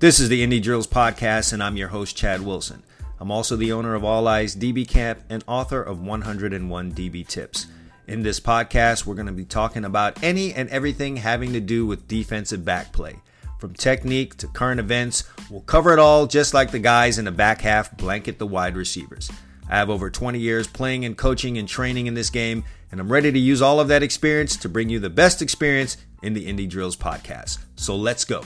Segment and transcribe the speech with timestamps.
[0.00, 2.84] This is the Indie Drills Podcast, and I'm your host, Chad Wilson.
[3.18, 7.66] I'm also the owner of All Eyes DB Camp and author of 101 DB Tips.
[8.06, 11.84] In this podcast, we're going to be talking about any and everything having to do
[11.84, 13.16] with defensive back play.
[13.58, 17.32] From technique to current events, we'll cover it all just like the guys in the
[17.32, 19.28] back half blanket the wide receivers.
[19.68, 22.62] I have over 20 years playing and coaching and training in this game,
[22.92, 25.96] and I'm ready to use all of that experience to bring you the best experience
[26.22, 27.58] in the Indie Drills podcast.
[27.74, 28.44] So let's go.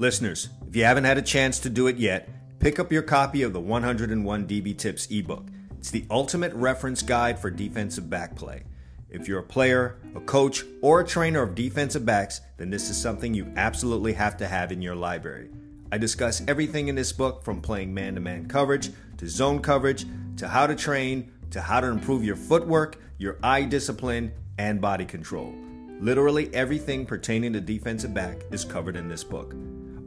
[0.00, 2.28] Listeners, if you haven't had a chance to do it yet,
[2.60, 5.48] pick up your copy of the 101 DB Tips ebook.
[5.76, 8.62] It's the ultimate reference guide for defensive back play.
[9.10, 12.96] If you're a player, a coach, or a trainer of defensive backs, then this is
[12.96, 15.50] something you absolutely have to have in your library.
[15.90, 20.06] I discuss everything in this book from playing man to man coverage to zone coverage
[20.36, 25.06] to how to train to how to improve your footwork, your eye discipline, and body
[25.06, 25.52] control.
[26.00, 29.54] Literally everything pertaining to defensive back is covered in this book.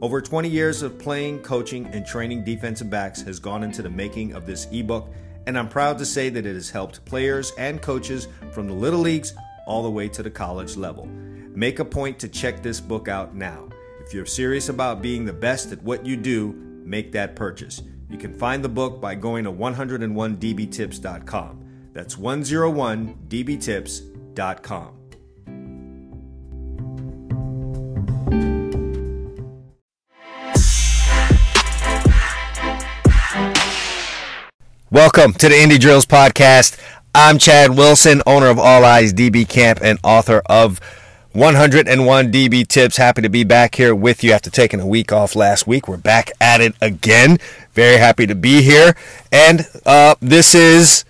[0.02, 4.34] Over 20 years of playing, coaching, and training defensive backs has gone into the making
[4.34, 5.08] of this ebook,
[5.46, 8.98] and I'm proud to say that it has helped players and coaches from the little
[8.98, 9.32] leagues
[9.64, 11.06] all the way to the college level.
[11.06, 13.68] Make a point to check this book out now.
[14.04, 16.52] If you're serious about being the best at what you do,
[16.84, 17.80] make that purchase.
[18.10, 21.64] You can find the book by going to 101dbtips.com.
[21.92, 25.01] That's 101dbtips.com.
[34.92, 36.78] Welcome to the Indie Drills Podcast.
[37.14, 40.80] I'm Chad Wilson, owner of All Eyes DB Camp and author of
[41.32, 42.98] 101 DB Tips.
[42.98, 45.88] Happy to be back here with you after taking a week off last week.
[45.88, 47.38] We're back at it again.
[47.72, 48.94] Very happy to be here.
[49.32, 51.06] And uh, this is,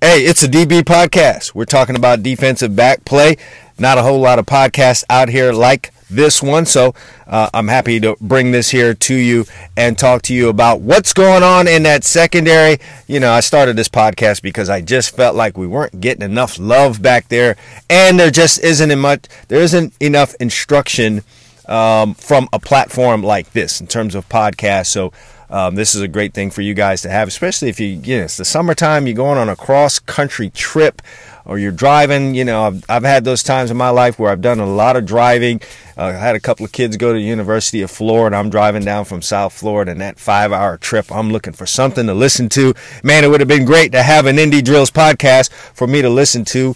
[0.00, 1.54] hey, it's a DB podcast.
[1.54, 3.36] We're talking about defensive back play.
[3.78, 6.66] Not a whole lot of podcasts out here like this one.
[6.66, 6.94] So
[7.26, 9.44] uh, I'm happy to bring this here to you
[9.76, 12.78] and talk to you about what's going on in that secondary.
[13.06, 16.58] You know, I started this podcast because I just felt like we weren't getting enough
[16.58, 17.56] love back there,
[17.88, 19.26] and there just isn't much.
[19.48, 21.22] There isn't enough instruction
[21.66, 24.86] um, from a platform like this in terms of podcasts.
[24.86, 25.12] So.
[25.50, 28.16] Um, this is a great thing for you guys to have, especially if you, you
[28.16, 31.02] know, it's the summertime, you're going on a cross country trip
[31.44, 32.34] or you're driving.
[32.34, 34.96] You know, I've, I've had those times in my life where I've done a lot
[34.96, 35.60] of driving.
[35.96, 38.36] Uh, I had a couple of kids go to the University of Florida.
[38.36, 42.06] I'm driving down from South Florida, and that five hour trip, I'm looking for something
[42.06, 42.74] to listen to.
[43.02, 46.10] Man, it would have been great to have an Indie Drills podcast for me to
[46.10, 46.74] listen to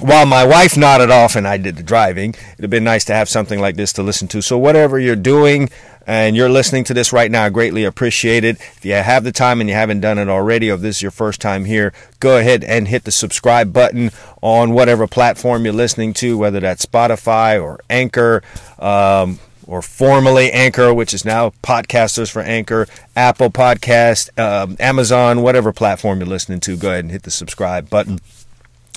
[0.00, 3.14] while my wife nodded off and I did the driving, it'd have been nice to
[3.14, 4.42] have something like this to listen to.
[4.42, 5.68] So, whatever you're doing,
[6.06, 8.56] and you're listening to this right now, I greatly appreciate it.
[8.56, 11.02] If you have the time and you haven't done it already, or if this is
[11.02, 15.74] your first time here, go ahead and hit the subscribe button on whatever platform you're
[15.74, 18.42] listening to, whether that's Spotify or Anchor.
[18.78, 25.72] Um, or formerly Anchor, which is now Podcasters for Anchor, Apple Podcast, um, Amazon, whatever
[25.72, 28.18] platform you're listening to, go ahead and hit the subscribe button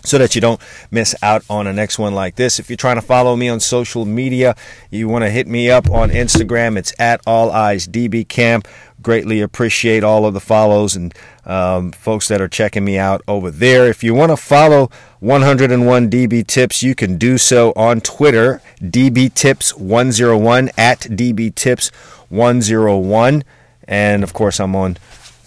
[0.06, 0.62] so that you don't
[0.92, 2.60] miss out on a next one like this.
[2.60, 4.56] If you're trying to follow me on social media,
[4.90, 6.78] you want to hit me up on Instagram.
[6.78, 8.68] It's at All Eyes DB Camp.
[9.02, 11.14] Greatly appreciate all of the follows and
[11.46, 13.88] um, folks that are checking me out over there.
[13.88, 14.90] If you want to follow
[15.20, 21.90] 101 DB Tips, you can do so on Twitter, DB Tips 101 at DB Tips
[22.30, 23.44] 101.
[23.88, 24.98] And of course, I'm on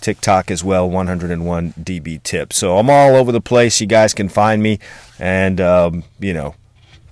[0.00, 2.56] TikTok as well, 101 DB Tips.
[2.56, 3.80] So I'm all over the place.
[3.80, 4.78] You guys can find me,
[5.18, 6.54] and um, you know,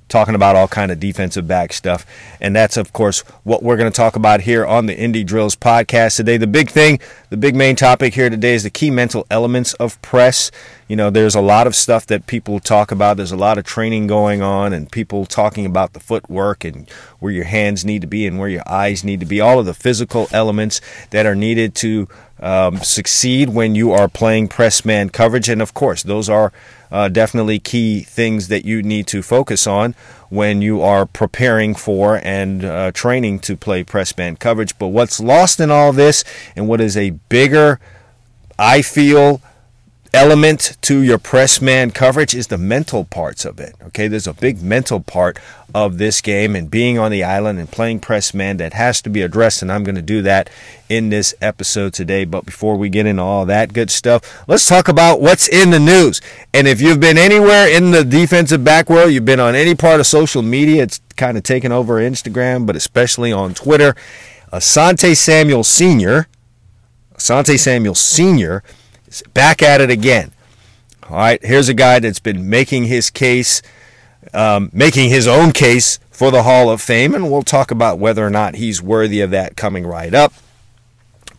[0.09, 2.07] talking about all kind of defensive back stuff.
[2.41, 5.57] And that's of course what we're going to talk about here on the Indie Drills
[5.57, 6.37] podcast today.
[6.37, 10.01] The big thing, the big main topic here today is the key mental elements of
[10.03, 10.51] press.
[10.89, 13.17] You know, there's a lot of stuff that people talk about.
[13.17, 16.89] There's a lot of training going on and people talking about the footwork and
[17.19, 19.41] where your hands need to be and where your eyes need to be.
[19.41, 20.81] All of the physical elements
[21.11, 22.07] that are needed to
[22.41, 25.49] um, succeed when you are playing press man coverage.
[25.49, 26.53] And of course, those are
[26.91, 29.95] uh, definitely key things that you need to focus on
[30.29, 34.79] when you are preparing for and uh, training to play press man coverage.
[34.79, 36.25] But what's lost in all this,
[36.55, 37.81] and what is a bigger,
[38.59, 39.41] I feel,
[40.17, 43.75] element to your press man coverage is the mental parts of it.
[43.89, 45.39] Okay, there's a big mental part
[45.75, 49.11] of this game and being on the island and playing press man that has to
[49.11, 50.49] be addressed, and I'm going to do that
[50.89, 52.25] in this episode today.
[52.25, 55.79] But before we get into all that good stuff, let's talk about what's in the
[55.79, 56.23] news.
[56.55, 60.01] And if you've been anywhere in the defensive back world, you've been on any part
[60.01, 63.95] of social media, it's kind of taken over Instagram, but especially on Twitter.
[64.53, 66.27] Asante Samuel Sr.,
[67.17, 68.63] Asante Samuel Sr.,
[69.35, 70.33] back at it again.
[71.09, 73.63] All right, here's a guy that's been making his case,
[74.35, 78.27] um, making his own case for the Hall of Fame, and we'll talk about whether
[78.27, 80.33] or not he's worthy of that coming right up.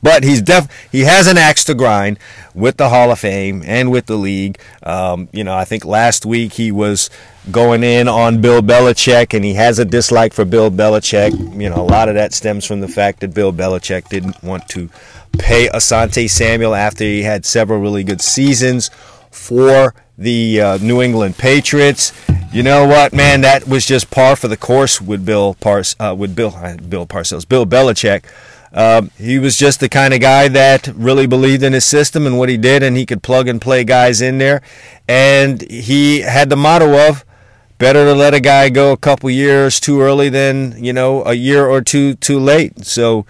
[0.02, 2.20] But he's def he has an axe to grind
[2.54, 4.60] with the Hall of Fame and with the league.
[4.84, 7.10] Um, you know, I think last week he was
[7.52, 11.32] going in on Bill Belichick, and he has a dislike for Bill Belichick.
[11.60, 14.68] You know, a lot of that stems from the fact that Bill Belichick didn't want
[14.70, 14.90] to
[15.38, 18.90] pay Asante Samuel after he had several really good seasons
[19.32, 22.12] for the uh, New England Patriots.
[22.52, 23.42] You know what, man?
[23.42, 27.06] That was just par for the course with Bill Pars uh, with Bill uh, Bill
[27.06, 28.24] Parcells, Bill Belichick.
[28.78, 32.38] Um, he was just the kind of guy that really believed in his system and
[32.38, 34.62] what he did, and he could plug and play guys in there.
[35.08, 37.26] And he had the motto of
[37.80, 41.34] better to let a guy go a couple years too early than you know a
[41.34, 42.86] year or two too late.
[42.86, 43.26] So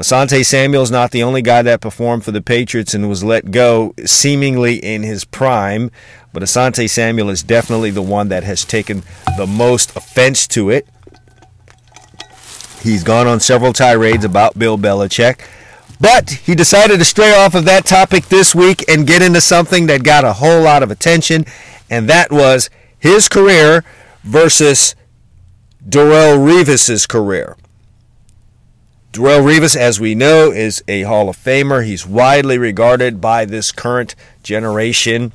[0.00, 3.94] Asante Samuel's not the only guy that performed for the Patriots and was let go
[4.04, 5.92] seemingly in his prime,
[6.32, 9.04] but Asante Samuel is definitely the one that has taken
[9.36, 10.88] the most offense to it.
[12.82, 15.40] He's gone on several tirades about Bill Belichick.
[16.00, 19.86] But he decided to stray off of that topic this week and get into something
[19.86, 21.44] that got a whole lot of attention,
[21.88, 23.84] and that was his career
[24.24, 24.96] versus
[25.88, 27.56] Darrelle Revis's career.
[29.12, 31.84] Darrelle Revis, as we know, is a Hall of Famer.
[31.84, 35.32] He's widely regarded by this current generation.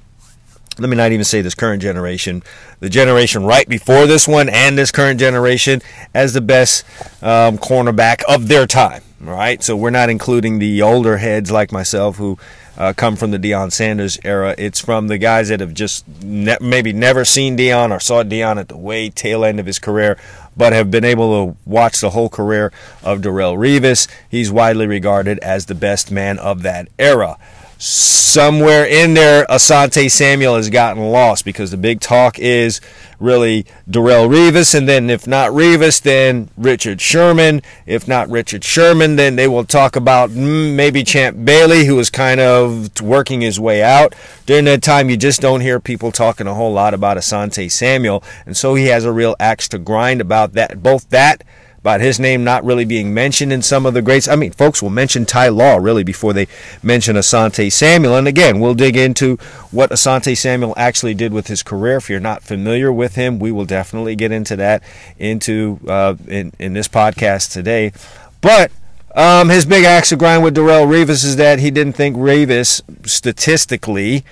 [0.79, 2.44] Let me not even say this current generation,
[2.79, 5.81] the generation right before this one and this current generation
[6.13, 6.85] as the best
[7.24, 9.01] um, cornerback of their time.
[9.19, 12.38] Right, so we're not including the older heads like myself who
[12.77, 14.53] uh, come from the Deion Sanders era.
[14.59, 18.59] It's from the guys that have just ne- maybe never seen Deion or saw Deion
[18.59, 20.19] at the way tail end of his career,
[20.56, 22.71] but have been able to watch the whole career
[23.03, 24.07] of Darrelle Revis.
[24.30, 27.39] He's widely regarded as the best man of that era
[27.77, 32.81] somewhere in there, Asante Samuel has gotten lost because the big talk is
[33.19, 37.62] really Darrelle Revis, and then if not Revis, then Richard Sherman.
[37.85, 42.09] If not Richard Sherman, then they will talk about mm, maybe Champ Bailey, who is
[42.09, 44.13] kind of working his way out.
[44.45, 48.23] During that time, you just don't hear people talking a whole lot about Asante Samuel,
[48.45, 50.81] and so he has a real axe to grind about that.
[50.81, 51.44] Both that
[51.88, 54.28] about his name not really being mentioned in some of the greats.
[54.28, 56.45] I mean, folks will mention Ty Law really before they
[56.84, 58.18] mention Asante Samuel.
[58.18, 59.38] And again, we'll dig into
[59.72, 61.95] what Asante Samuel actually did with his career.
[61.95, 64.84] If you're not familiar with him, we will definitely get into that
[65.18, 67.94] into uh, in in this podcast today.
[68.42, 68.69] But
[69.16, 72.81] um, his big axe to grind with Darrelle Revis is that he didn't think Revis
[73.07, 74.25] statistically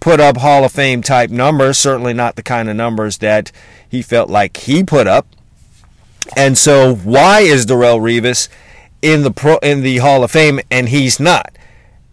[0.00, 1.76] put up Hall of Fame type numbers.
[1.76, 3.52] Certainly not the kind of numbers that
[3.86, 5.26] he felt like he put up.
[6.36, 8.48] And so, why is Darrelle Revis
[9.02, 11.56] in the pro in the Hall of Fame and he's not?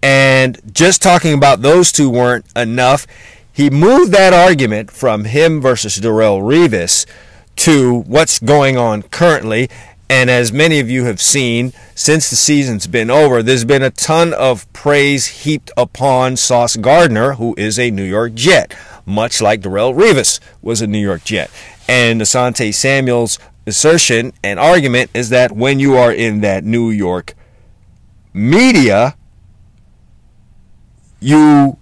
[0.01, 3.07] And just talking about those two weren't enough.
[3.51, 7.05] He moved that argument from him versus Darrelle Revis
[7.57, 9.69] to what's going on currently.
[10.09, 13.89] And as many of you have seen, since the season's been over, there's been a
[13.89, 18.75] ton of praise heaped upon Sauce Gardner, who is a New York Jet,
[19.05, 21.49] much like Darrelle Revis was a New York Jet.
[21.87, 27.33] And Asante Samuels assertion and argument is that when you are in that New York
[28.33, 29.15] media,
[31.19, 31.77] you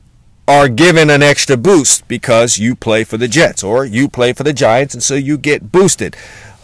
[0.48, 4.44] are given an extra boost because you play for the Jets or you play for
[4.44, 6.16] the Giants, and so you get boosted.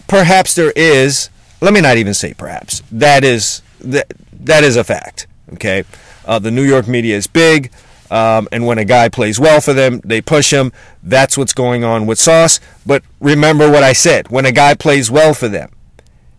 [0.08, 1.30] Perhaps there is,
[1.62, 5.28] let me not even say perhaps, that is that, that is a fact.
[5.54, 5.84] Okay,
[6.26, 7.72] uh, the New York media is big.
[8.12, 10.72] Um, and when a guy plays well for them, they push him.
[11.04, 12.60] That's what's going on with Sauce.
[12.86, 15.72] But remember what I said when a guy plays well for them.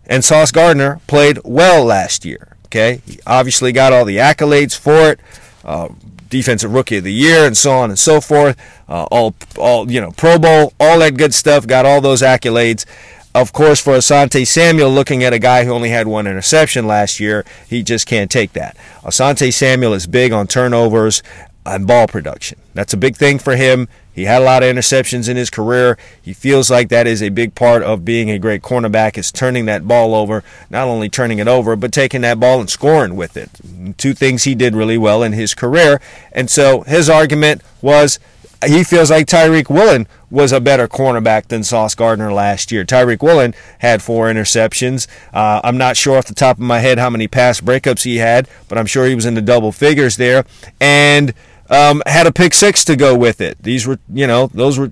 [0.05, 2.57] And Sauce Gardner played well last year.
[2.65, 3.01] Okay.
[3.05, 5.19] He obviously got all the accolades for it.
[5.63, 5.89] Uh,
[6.29, 8.57] defensive rookie of the year and so on and so forth.
[8.89, 11.67] Uh, all, all, you know, Pro Bowl, all that good stuff.
[11.67, 12.85] Got all those accolades.
[13.33, 17.21] Of course, for Asante Samuel, looking at a guy who only had one interception last
[17.21, 18.75] year, he just can't take that.
[19.03, 21.23] Asante Samuel is big on turnovers
[21.65, 22.59] and ball production.
[22.73, 23.87] That's a big thing for him.
[24.13, 25.97] He had a lot of interceptions in his career.
[26.21, 29.65] He feels like that is a big part of being a great cornerback is turning
[29.65, 33.37] that ball over, not only turning it over, but taking that ball and scoring with
[33.37, 33.49] it.
[33.97, 36.01] Two things he did really well in his career.
[36.33, 38.19] And so his argument was
[38.65, 42.85] he feels like Tariq Woolen was a better cornerback than Sauce Gardner last year.
[42.85, 45.07] Tariq Woolen had four interceptions.
[45.33, 48.17] Uh, I'm not sure off the top of my head how many pass breakups he
[48.17, 50.45] had, but I'm sure he was in the double figures there.
[50.79, 51.33] And
[51.71, 53.57] um, had a pick six to go with it.
[53.63, 54.91] These were, you know, those were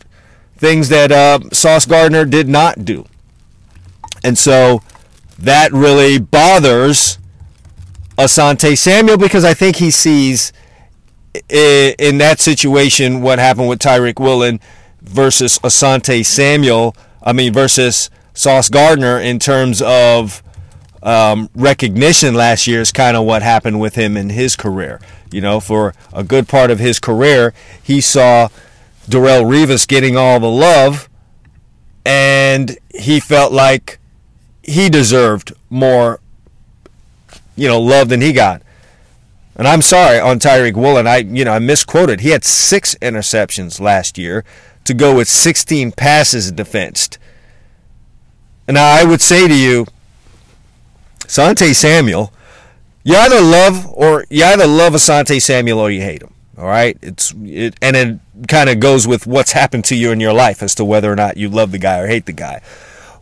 [0.57, 3.05] things that uh, Sauce Gardner did not do.
[4.23, 4.81] And so
[5.37, 7.19] that really bothers
[8.17, 10.51] Asante Samuel because I think he sees
[11.49, 14.59] in that situation, what happened with Tariq Woolen
[15.01, 20.41] versus Asante Samuel, I mean, versus Sauce Gardner in terms of
[21.01, 24.99] um, recognition last year is kind of what happened with him in his career.
[25.31, 28.49] You know, for a good part of his career, he saw
[29.07, 31.09] Darrelle Revis getting all the love,
[32.05, 33.99] and he felt like
[34.63, 36.19] he deserved more,
[37.55, 38.61] you know, love than he got.
[39.55, 41.05] And I'm sorry on Tariq Woolen.
[41.05, 42.21] I, you know, I misquoted.
[42.21, 44.45] He had six interceptions last year
[44.85, 47.19] to go with 16 passes defensed.
[48.67, 49.85] And I would say to you,
[51.29, 52.33] Sante Samuel,
[53.03, 56.33] you either love or you either love Asante Samuel or you hate him.
[56.57, 60.19] All right, it's it, and it kind of goes with what's happened to you in
[60.19, 62.61] your life as to whether or not you love the guy or hate the guy.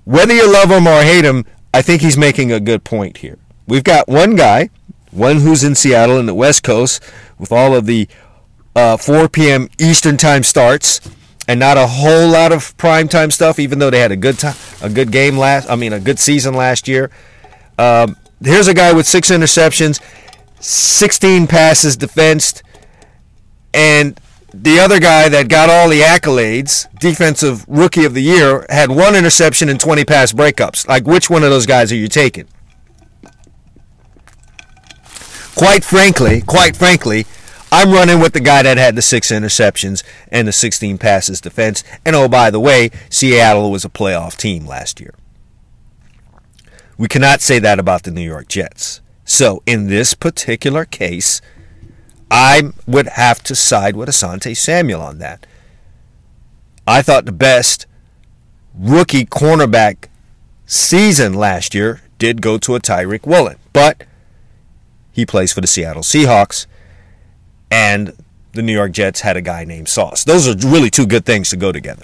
[0.06, 3.38] Whether you love him or hate him, I think he's making a good point here.
[3.68, 4.70] We've got one guy,
[5.12, 7.04] one who's in Seattle in the West Coast,
[7.38, 8.08] with all of the
[8.74, 9.68] uh, 4 p.m.
[9.78, 11.02] Eastern time starts,
[11.46, 13.60] and not a whole lot of prime time stuff.
[13.60, 16.20] Even though they had a good time, a good game last, I mean, a good
[16.20, 17.12] season last year.
[17.77, 20.01] Um, here's a guy with six interceptions,
[20.60, 22.63] 16 passes defensed,
[23.74, 24.19] and
[24.53, 29.15] the other guy that got all the accolades, defensive rookie of the year, had one
[29.15, 30.88] interception and 20 pass breakups.
[30.88, 32.48] Like, which one of those guys are you taking?
[35.55, 37.25] Quite frankly, quite frankly,
[37.72, 41.84] I'm running with the guy that had the six interceptions and the 16 passes defense.
[42.05, 45.13] And oh, by the way, Seattle was a playoff team last year.
[46.98, 49.01] We cannot say that about the New York Jets.
[49.24, 51.42] So, in this particular case,
[52.32, 55.46] I would have to side with Asante Samuel on that.
[56.88, 57.86] I thought the best
[58.74, 60.08] rookie cornerback
[60.66, 64.04] season last year did go to a Tariq Woolen, but
[65.12, 66.66] he plays for the Seattle Seahawks,
[67.70, 68.13] and
[68.54, 70.24] the New York Jets had a guy named Sauce.
[70.24, 72.04] Those are really two good things to go together.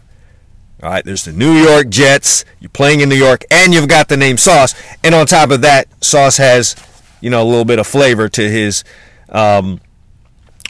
[0.83, 2.43] All right, there's the New York Jets.
[2.59, 4.75] You're playing in New York, and you've got the name Sauce.
[5.01, 6.75] And on top of that, Sauce has,
[7.21, 8.83] you know, a little bit of flavor to his
[9.29, 9.79] um,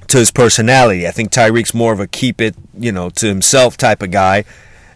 [0.09, 1.07] to his personality.
[1.07, 4.45] I think Tariq's more of a keep it, you know, to himself type of guy.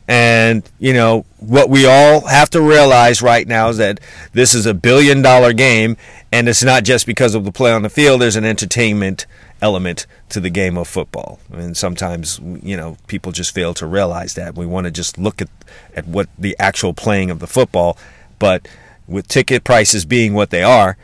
[0.07, 3.99] And, you know, what we all have to realize right now is that
[4.33, 5.97] this is a billion dollar game,
[6.31, 9.25] and it's not just because of the play on the field, there's an entertainment
[9.61, 11.39] element to the game of football.
[11.51, 14.55] And sometimes, you know, people just fail to realize that.
[14.55, 15.49] We want to just look at,
[15.95, 17.97] at what the actual playing of the football,
[18.39, 18.67] but
[19.07, 20.97] with ticket prices being what they are,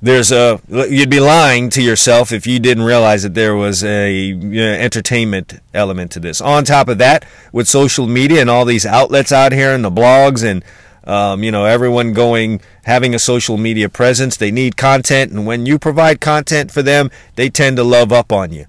[0.00, 4.14] there's a you'd be lying to yourself if you didn't realize that there was a
[4.14, 6.40] you know, entertainment element to this.
[6.40, 9.90] On top of that, with social media and all these outlets out here and the
[9.90, 10.64] blogs and
[11.08, 15.66] um, you know everyone going having a social media presence, they need content, and when
[15.66, 18.66] you provide content for them, they tend to love up on you.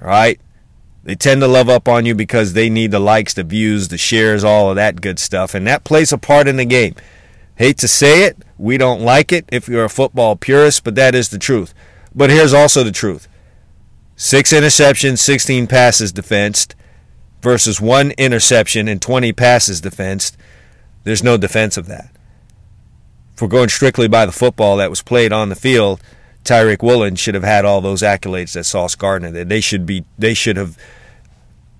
[0.00, 0.40] Right.
[1.02, 3.96] They tend to love up on you because they need the likes, the views, the
[3.96, 5.54] shares, all of that good stuff.
[5.54, 6.94] And that plays a part in the game.
[7.54, 11.14] Hate to say it, we don't like it if you're a football purist, but that
[11.14, 11.72] is the truth.
[12.14, 13.26] But here's also the truth
[14.16, 16.74] six interceptions, 16 passes defensed
[17.40, 20.36] versus one interception and 20 passes defensed.
[21.04, 22.10] There's no defense of that.
[23.34, 26.00] If we're going strictly by the football that was played on the field,
[26.44, 29.48] Tariq Woolen should have had all those accolades that Sauce Gardner did.
[29.48, 30.04] They should be.
[30.18, 30.76] They should have,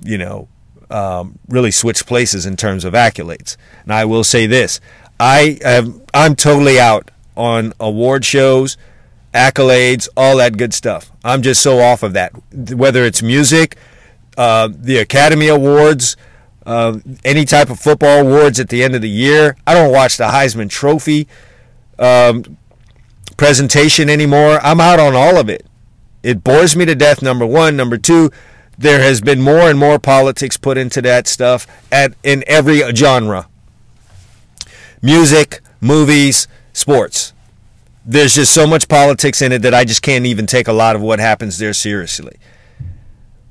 [0.04, 0.48] you know,
[0.90, 3.56] um, really switched places in terms of accolades.
[3.82, 4.80] And I will say this:
[5.18, 8.76] I have I'm totally out on award shows,
[9.32, 11.10] accolades, all that good stuff.
[11.24, 12.32] I'm just so off of that.
[12.52, 13.76] Whether it's music,
[14.36, 16.16] uh, the Academy Awards,
[16.68, 19.56] uh, any type of football awards at the end of the year.
[19.66, 21.26] I don't watch the Heisman Trophy
[21.98, 22.58] um,
[23.38, 24.60] presentation anymore.
[24.62, 25.64] I'm out on all of it.
[26.22, 27.22] It bores me to death.
[27.22, 28.30] Number one, number two.
[28.76, 33.48] There has been more and more politics put into that stuff at in every genre
[35.00, 37.32] music, movies, sports.
[38.04, 40.94] There's just so much politics in it that I just can't even take a lot
[40.96, 42.36] of what happens there seriously.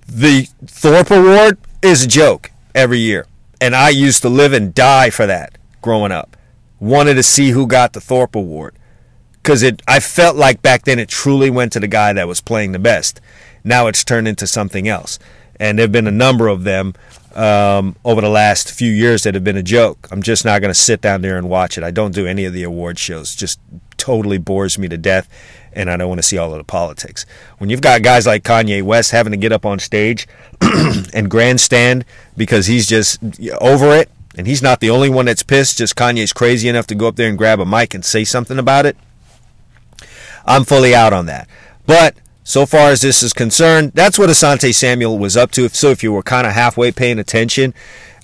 [0.08, 3.26] The Thorpe Award is a joke every year,
[3.60, 6.38] and I used to live and die for that growing up.
[6.80, 8.76] Wanted to see who got the Thorpe Award
[9.34, 9.82] because it.
[9.88, 12.80] I felt like back then it truly went to the guy that was playing the
[12.80, 13.20] best.
[13.64, 15.18] Now it's turned into something else,
[15.60, 16.94] and there've been a number of them
[17.34, 20.08] um, over the last few years that have been a joke.
[20.12, 21.84] I'm just not going to sit down there and watch it.
[21.84, 23.36] I don't do any of the award shows.
[23.36, 23.60] Just
[24.08, 25.28] totally bores me to death,
[25.74, 27.26] and I don't want to see all of the politics.
[27.58, 30.30] When you've got guys like Kanye West having to get up on stage
[31.14, 32.06] and grandstand
[32.38, 33.20] because he's just
[33.60, 35.80] over it, and he's not the only one that's pissed.
[35.80, 38.58] Just Kanye's crazy enough to go up there and grab a mic and say something
[38.58, 38.96] about it.
[40.46, 41.50] I'm fully out on that.
[41.86, 45.68] But so far as this is concerned, that's what Asante Samuel was up to.
[45.68, 47.74] So if you were kind of halfway paying attention,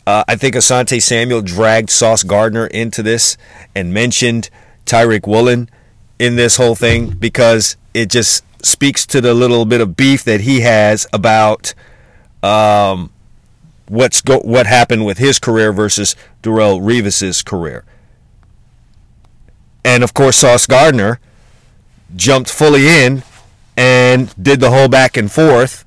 [0.07, 3.35] uh, I think Asante Samuel dragged Sauce Gardner into this
[3.75, 4.49] and mentioned
[4.85, 5.69] Tariq Woolen
[6.19, 10.41] in this whole thing because it just speaks to the little bit of beef that
[10.41, 11.73] he has about
[12.41, 13.11] um,
[13.87, 17.83] what's go- what happened with his career versus Darrelle Revis's career.
[19.83, 21.19] And of course, Sauce Gardner
[22.15, 23.23] jumped fully in
[23.75, 25.83] and did the whole back and forth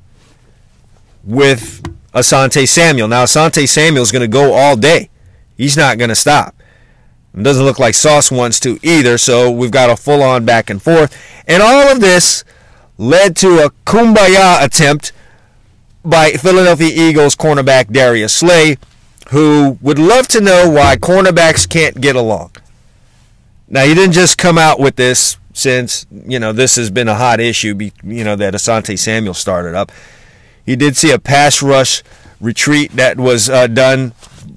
[1.25, 3.09] with Asante Samuel.
[3.09, 5.11] Now, Asante Samuel is going to go all day.
[5.57, 6.56] He's not going to stop.
[7.37, 10.71] It doesn't look like Sauce wants to either, so we've got a full on back
[10.71, 11.17] and forth.
[11.47, 12.45] And all of this
[12.97, 15.13] led to a kumbaya attempt
[16.03, 18.79] by Philadelphia Eagles cornerback Darius Slay,
[19.31, 22.53] who would love to know why cornerbacks can't get along.
[23.69, 27.15] Now, he didn't just come out with this since you know this has been a
[27.15, 27.91] hot issue.
[28.05, 29.91] You know that Asante Samuel started up.
[30.65, 32.03] He did see a pass rush
[32.41, 34.13] retreat that was uh, done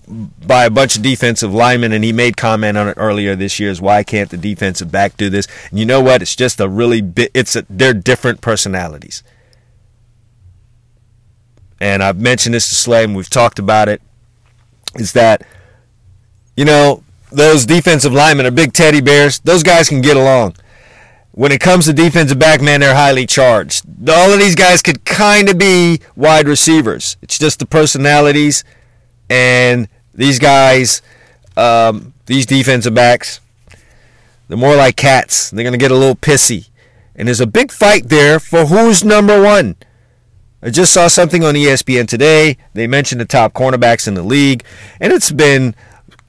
[0.10, 3.70] by a bunch of defensive linemen, and he made comment on it earlier this year.
[3.70, 5.48] Is why can't the defensive back do this?
[5.70, 6.22] And you know what?
[6.22, 7.32] It's just a really bit.
[7.34, 9.24] It's a, they're different personalities.
[11.82, 14.02] And I've mentioned this to Slay, and we've talked about it.
[14.96, 15.44] Is that
[16.58, 19.40] you know those defensive linemen are big teddy bears.
[19.40, 20.56] Those guys can get along
[21.40, 23.86] when it comes to defensive back, man, they're highly charged.
[24.10, 27.16] All of these guys could kind of be wide receivers.
[27.22, 28.66] It's just the personalities,
[29.30, 29.88] and
[30.20, 31.02] these guys,
[31.56, 33.40] um, these defensive backs,
[34.50, 35.50] they're more like cats.
[35.50, 36.68] They're going to get a little pissy.
[37.16, 39.78] And there's a big fight there for who's number one.
[40.62, 42.58] I just saw something on ESPN today.
[42.74, 44.66] They mentioned the top cornerbacks in the league,
[45.00, 45.74] and it's been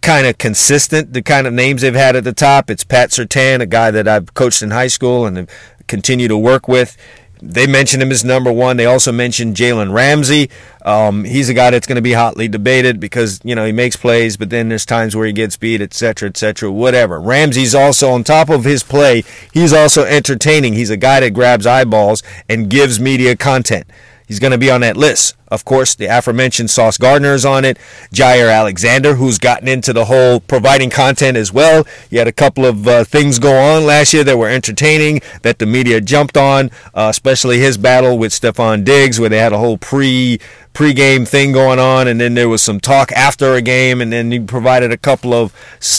[0.03, 1.13] kind of consistent.
[1.13, 2.71] The kind of names they've had at the top.
[2.71, 5.51] It's Pat Surtain, a guy that I've coached in high school and
[5.89, 6.97] continue to work with.
[7.43, 8.77] They mentioned him as number one.
[8.77, 10.51] They also mentioned Jalen Ramsey.
[10.85, 13.97] Um, he's a guy that's going to be hotly debated because you know he makes
[13.97, 17.21] plays, but then there's times where he gets beat, etc., etc., whatever.
[17.21, 19.25] Ramsey's also on top of his play.
[19.53, 20.75] He's also entertaining.
[20.75, 23.87] He's a guy that grabs eyeballs and gives media content.
[24.27, 25.37] He's going to be on that list.
[25.51, 27.79] Of course, the aforementioned Sauce Gardner is on it.
[28.13, 31.87] Jaire Alexander, who's gotten into the whole providing content as well.
[32.09, 35.59] He had a couple of uh, things go on last year that were entertaining that
[35.59, 39.59] the media jumped on, uh, especially his battle with Stefon Diggs, where they had a
[39.59, 40.39] whole pre
[40.73, 44.31] pre-game thing going on, and then there was some talk after a game, and then
[44.31, 45.53] he provided a couple of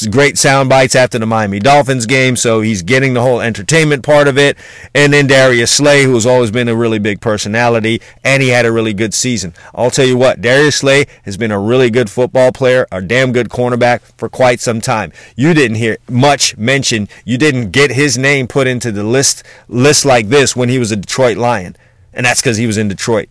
[0.09, 2.35] great sound bites after the Miami Dolphins game.
[2.35, 4.57] So he's getting the whole entertainment part of it.
[4.95, 8.71] And then Darius Slay, who's always been a really big personality, and he had a
[8.71, 9.54] really good season season.
[9.73, 13.32] I'll tell you what, Darius Slay has been a really good football player, a damn
[13.32, 15.12] good cornerback for quite some time.
[15.36, 17.10] You didn't hear much mention.
[17.25, 20.91] You didn't get his name put into the list list like this when he was
[20.91, 21.75] a Detroit Lion,
[22.13, 23.30] and that's because he was in Detroit.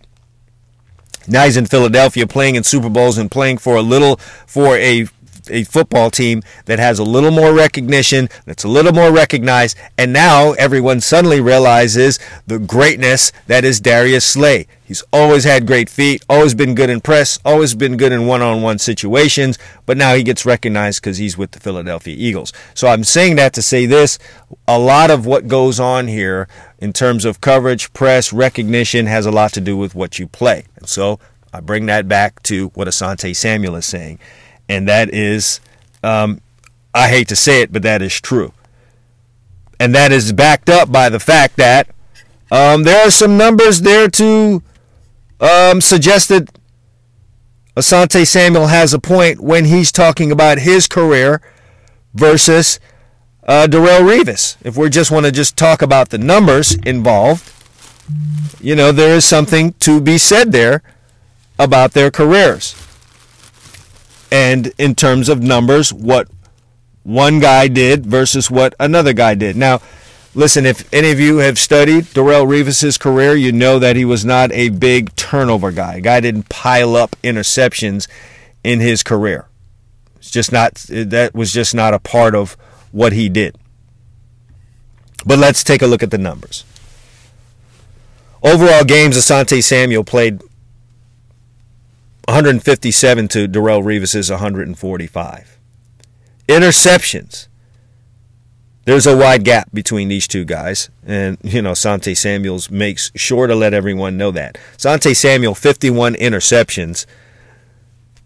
[1.27, 5.07] Now he's in Philadelphia playing in Super Bowls and playing for a little for a
[5.49, 10.13] a football team that has a little more recognition, that's a little more recognized, and
[10.13, 14.67] now everyone suddenly realizes the greatness that is Darius Slay.
[14.83, 18.41] He's always had great feet, always been good in press, always been good in one
[18.41, 22.51] on one situations, but now he gets recognized because he's with the Philadelphia Eagles.
[22.73, 24.19] So I'm saying that to say this
[24.67, 26.49] a lot of what goes on here
[26.79, 30.65] in terms of coverage, press, recognition has a lot to do with what you play.
[30.75, 31.19] And so
[31.53, 34.19] I bring that back to what Asante Samuel is saying
[34.71, 35.59] and that is,
[36.01, 36.39] um,
[36.93, 38.53] I hate to say it, but that is true.
[39.81, 41.89] And that is backed up by the fact that
[42.51, 44.63] um, there are some numbers there to
[45.41, 46.57] um, suggest that
[47.75, 51.41] Asante Samuel has a point when he's talking about his career
[52.13, 52.79] versus
[53.45, 54.55] uh, Darrelle Revis.
[54.63, 57.51] If we just want to just talk about the numbers involved,
[58.61, 60.81] you know, there is something to be said there
[61.59, 62.75] about their careers
[64.31, 66.29] and in terms of numbers, what
[67.03, 69.55] one guy did versus what another guy did.
[69.55, 69.81] Now,
[70.33, 74.23] listen, if any of you have studied Darrelle Revis's career, you know that he was
[74.23, 75.99] not a big turnover guy.
[75.99, 78.07] Guy didn't pile up interceptions
[78.63, 79.47] in his career.
[80.17, 82.55] It's just not that was just not a part of
[82.91, 83.55] what he did.
[85.25, 86.63] But let's take a look at the numbers.
[88.43, 90.41] Overall games Asante Samuel played
[92.31, 95.59] 157 to Darrelle Revis's 145.
[96.47, 97.49] Interceptions.
[98.85, 100.89] There's a wide gap between these two guys.
[101.05, 104.57] And, you know, Sante Samuels makes sure to let everyone know that.
[104.77, 107.05] Sante Samuel, 51 interceptions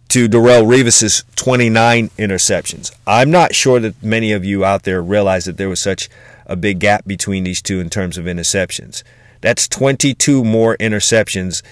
[0.10, 2.96] to Darrelle Revis's 29 interceptions.
[3.08, 6.10] I'm not sure that many of you out there realize that there was such
[6.46, 9.02] a big gap between these two in terms of interceptions.
[9.42, 11.64] That's 22 more interceptions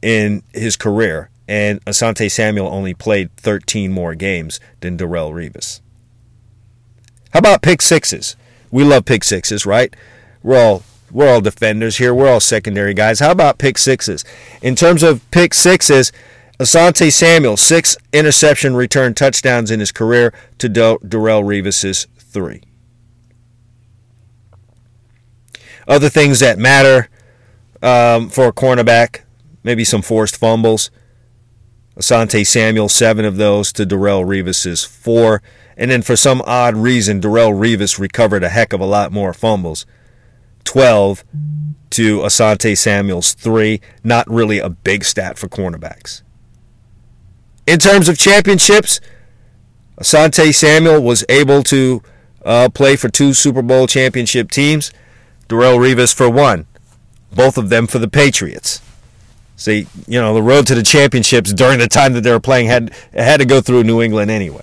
[0.00, 1.30] in his career.
[1.50, 5.80] And Asante Samuel only played 13 more games than Darrelle Revis.
[7.32, 8.36] How about pick sixes?
[8.70, 9.92] We love pick sixes, right?
[10.44, 12.14] We're all we're all defenders here.
[12.14, 13.18] We're all secondary guys.
[13.18, 14.24] How about pick sixes?
[14.62, 16.12] In terms of pick sixes,
[16.60, 22.62] Asante Samuel, six interception return touchdowns in his career to Darrelle Revis's three.
[25.88, 27.08] Other things that matter
[27.82, 29.22] um, for a cornerback,
[29.64, 30.92] maybe some forced fumbles.
[32.00, 35.42] Asante Samuel, seven of those to Darrelle Revis's four.
[35.76, 39.34] And then for some odd reason, Darrelle Revis recovered a heck of a lot more
[39.34, 39.84] fumbles.
[40.64, 41.24] 12
[41.90, 43.82] to Asante Samuel's 3.
[44.02, 46.22] Not really a big stat for cornerbacks.
[47.66, 49.00] In terms of championships,
[49.98, 52.02] Asante Samuel was able to
[52.44, 54.90] uh, play for two Super Bowl championship teams.
[55.48, 56.66] Darrelle Revis for one.
[57.30, 58.80] Both of them for the Patriots.
[59.60, 62.68] See, you know, the road to the championships during the time that they were playing
[62.68, 64.62] had had to go through New England anyway.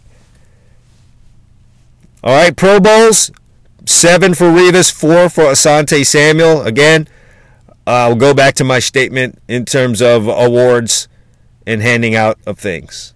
[2.24, 3.30] All right, Pro Bowls,
[3.86, 6.64] seven for Revis, four for Asante Samuel.
[6.64, 7.08] Again,
[7.86, 11.08] I'll go back to my statement in terms of awards
[11.68, 13.14] and handing out of things.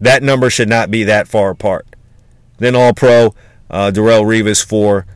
[0.00, 1.86] That number should not be that far apart.
[2.58, 3.36] Then All Pro,
[3.70, 5.06] uh, Darrelle Revis, four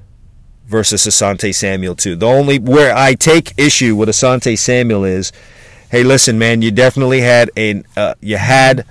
[0.64, 2.14] versus Asante Samuel, two.
[2.14, 5.33] The only where I take issue with Asante Samuel is,
[5.95, 8.87] hey, listen, man, you definitely had a uh, you had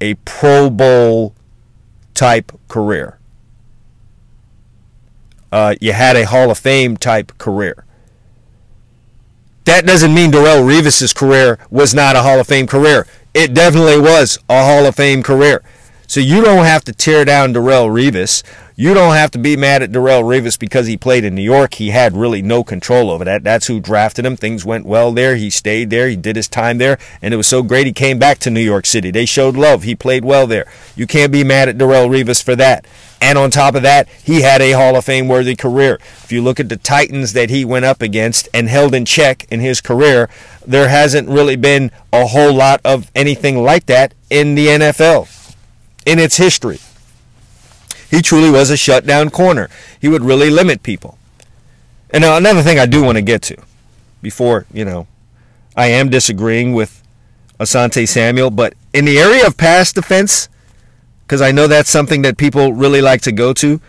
[0.00, 1.34] a Pro Bowl
[2.14, 3.18] type career
[5.54, 7.84] uh, you had a Hall of Fame type career.
[9.66, 13.06] That doesn't mean Darrelle Revis's career was not a Hall of Fame career.
[13.34, 15.62] It definitely was a Hall of Fame career.
[16.06, 18.42] So you don't have to tear down Darrelle Revis.
[18.76, 21.74] You don't have to be mad at Darrelle Revis because he played in New York.
[21.74, 23.44] He had really no control over that.
[23.44, 24.36] That's who drafted him.
[24.36, 25.36] Things went well there.
[25.36, 26.08] He stayed there.
[26.08, 26.98] He did his time there.
[27.22, 29.10] And it was so great he came back to New York City.
[29.10, 29.84] They showed love.
[29.84, 30.70] He played well there.
[30.96, 32.84] You can't be mad at Darrelle Revis for that.
[33.20, 35.94] And on top of that, he had a Hall of Fame worthy career.
[36.24, 39.46] If you look at the Titans that he went up against and held in check
[39.50, 40.28] in his career,
[40.66, 45.43] there hasn't really been a whole lot of anything like that in the NFL
[46.06, 46.78] in its history.
[48.10, 49.68] He truly was a shutdown corner.
[50.00, 51.18] He would really limit people.
[52.10, 53.56] And now another thing I do want to get to
[54.22, 55.06] before, you know,
[55.76, 57.02] I am disagreeing with
[57.58, 60.48] Asante Samuel, but in the area of pass defense,
[61.26, 63.80] because I know that's something that people really like to go to.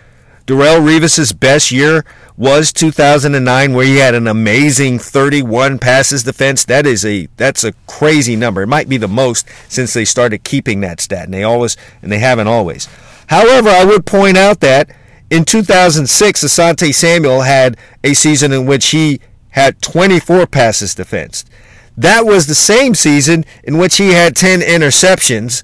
[0.45, 2.05] Darrelle Revis's best year
[2.37, 6.63] was 2009, where he had an amazing 31 passes defense.
[6.65, 8.61] That is a that's a crazy number.
[8.61, 12.11] It might be the most since they started keeping that stat, and they always and
[12.11, 12.87] they haven't always.
[13.27, 14.95] However, I would point out that
[15.31, 21.49] in 2006, Asante Samuel had a season in which he had 24 passes defensed.
[21.97, 25.63] That was the same season in which he had 10 interceptions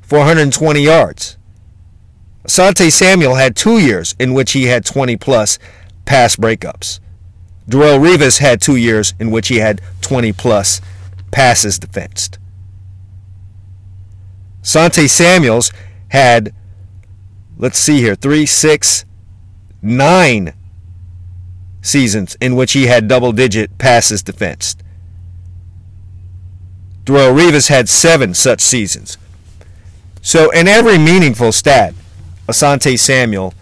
[0.00, 1.36] 420 yards.
[2.46, 5.58] Asante Samuel had two years in which he had 20 plus
[6.04, 7.00] pass breakups.
[7.68, 10.80] Darrelle Revis had two years in which he had 20 plus
[11.32, 12.38] passes defensed.
[14.62, 15.72] Sante Samuels
[16.08, 16.54] had,
[17.58, 19.04] let's see here, three, six,
[19.82, 20.54] nine
[21.82, 24.84] seasons in which he had double digit passes defensed.
[27.04, 29.18] Darrelle Revis had seven such seasons.
[30.22, 31.92] So in every meaningful stat,
[32.48, 33.54] Asante Samuel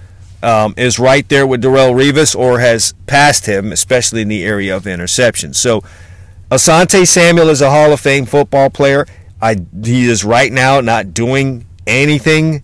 [0.42, 4.76] um, is right there with Darrelle Revis or has passed him, especially in the area
[4.76, 5.56] of interceptions.
[5.56, 5.82] So
[6.50, 9.06] Asante Samuel is a Hall of Fame football player.
[9.40, 12.62] I, he is right now not doing anything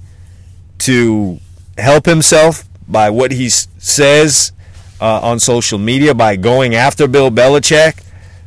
[0.78, 1.38] to
[1.78, 4.52] help himself by what he says
[5.00, 8.04] uh, on social media by going after Bill Belichick.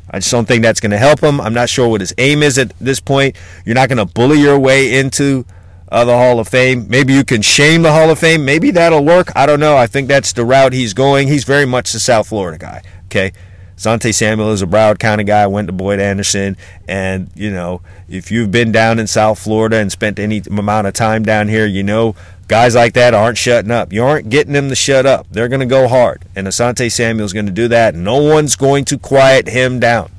[0.10, 1.42] I just don't think that's going to help him.
[1.42, 3.36] I'm not sure what his aim is at this point.
[3.66, 5.46] You're not going to bully your way into
[5.94, 6.88] uh, the Hall of Fame.
[6.90, 8.44] Maybe you can shame the Hall of Fame.
[8.44, 9.32] Maybe that'll work.
[9.36, 9.78] I don't know.
[9.78, 11.28] I think that's the route he's going.
[11.28, 12.82] He's very much a South Florida guy.
[13.06, 13.32] Okay.
[13.76, 15.46] Sante Samuel is a Broward County guy.
[15.46, 19.92] Went to Boyd Anderson, and you know if you've been down in South Florida and
[19.92, 22.16] spent any amount of time down here, you know
[22.48, 23.92] guys like that aren't shutting up.
[23.92, 25.28] You aren't getting them to shut up.
[25.32, 26.24] They're going to go hard.
[26.36, 27.96] And Asante Samuel's going to do that.
[27.96, 30.12] No one's going to quiet him down.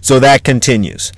[0.00, 1.12] So that continues.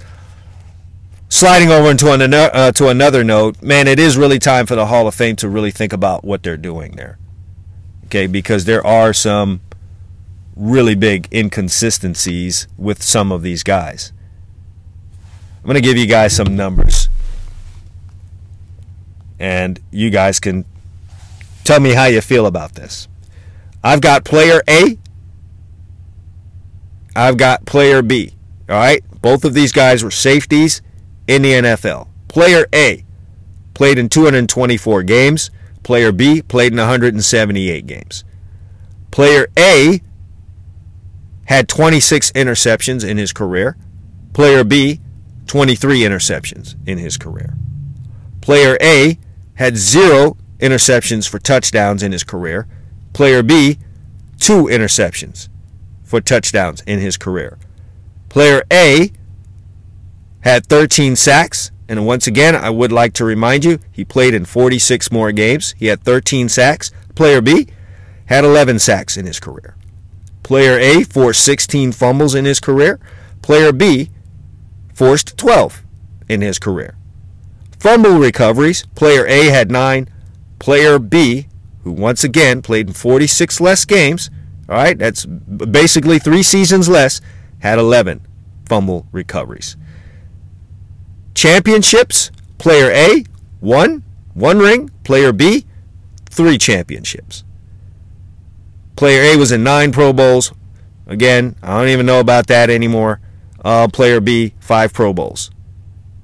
[1.30, 4.86] Sliding over into an, uh, to another note, man, it is really time for the
[4.86, 7.18] Hall of Fame to really think about what they're doing there.
[8.06, 9.60] Okay, because there are some
[10.56, 14.12] really big inconsistencies with some of these guys.
[15.58, 17.08] I'm going to give you guys some numbers
[19.38, 20.64] and you guys can
[21.64, 23.08] tell me how you feel about this.
[23.82, 24.98] I've got player A
[27.14, 28.32] I've got player B.
[28.68, 29.02] All right?
[29.20, 30.82] Both of these guys were safeties
[31.30, 32.08] in the NFL.
[32.26, 33.04] Player A
[33.72, 35.52] played in 224 games.
[35.84, 38.24] Player B played in 178 games.
[39.12, 40.02] Player A
[41.44, 43.76] had 26 interceptions in his career.
[44.32, 45.00] Player B,
[45.46, 47.54] 23 interceptions in his career.
[48.40, 49.16] Player A
[49.54, 52.66] had zero interceptions for touchdowns in his career.
[53.12, 53.78] Player B,
[54.40, 55.48] two interceptions
[56.02, 57.56] for touchdowns in his career.
[58.28, 59.12] Player A
[60.42, 61.70] had 13 sacks.
[61.88, 65.74] And once again, I would like to remind you, he played in 46 more games.
[65.78, 66.92] He had 13 sacks.
[67.14, 67.68] Player B
[68.26, 69.76] had 11 sacks in his career.
[70.42, 73.00] Player A forced 16 fumbles in his career.
[73.42, 74.10] Player B
[74.94, 75.82] forced 12
[76.28, 76.96] in his career.
[77.78, 80.08] Fumble recoveries, player A had 9.
[80.58, 81.48] Player B,
[81.82, 84.30] who once again played in 46 less games,
[84.68, 87.20] all right, that's basically three seasons less,
[87.60, 88.26] had 11
[88.68, 89.76] fumble recoveries.
[91.34, 93.24] Championships, player A,
[93.60, 94.02] one,
[94.34, 94.90] one ring.
[95.04, 95.64] Player B,
[96.26, 97.44] three championships.
[98.96, 100.52] Player A was in nine Pro Bowls.
[101.06, 103.20] Again, I don't even know about that anymore.
[103.64, 105.50] Uh, player B, five Pro Bowls.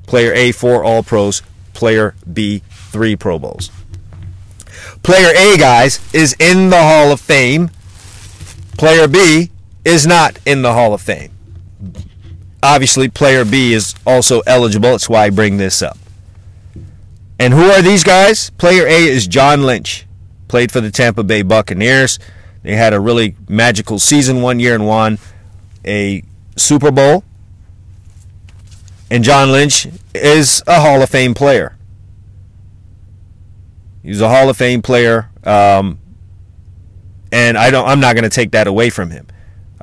[0.06, 1.42] Player A, four All Pros.
[1.72, 3.70] Player B, three Pro Bowls.
[5.02, 7.70] Player A, guys, is in the Hall of Fame.
[8.78, 9.50] Player B
[9.84, 11.32] is not in the Hall of Fame
[12.62, 14.90] obviously player B is also eligible.
[14.90, 15.98] That's why I bring this up.
[17.38, 18.50] And who are these guys?
[18.50, 20.06] Player A is John Lynch.
[20.48, 22.18] Played for the Tampa Bay Buccaneers.
[22.62, 25.18] They had a really magical season one year and won
[25.84, 26.22] a
[26.56, 27.24] Super Bowl.
[29.10, 31.76] And John Lynch is a Hall of Fame player.
[34.02, 35.98] He's a Hall of Fame player, um,
[37.32, 37.88] and I don't.
[37.88, 39.26] I'm not going to take that away from him.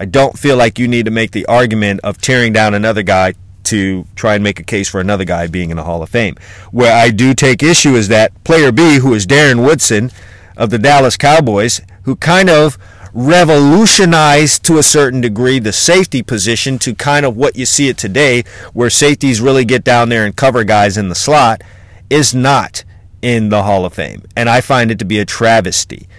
[0.03, 3.35] I don't feel like you need to make the argument of tearing down another guy
[3.63, 6.35] to try and make a case for another guy being in the Hall of Fame.
[6.71, 10.11] Where I do take issue is that player B, who is Darren Woodson
[10.57, 12.77] of the Dallas Cowboys, who kind of
[13.13, 17.97] revolutionized to a certain degree the safety position to kind of what you see it
[17.97, 21.63] today, where safeties really get down there and cover guys in the slot,
[22.09, 22.83] is not
[23.21, 24.23] in the Hall of Fame.
[24.35, 26.09] And I find it to be a travesty.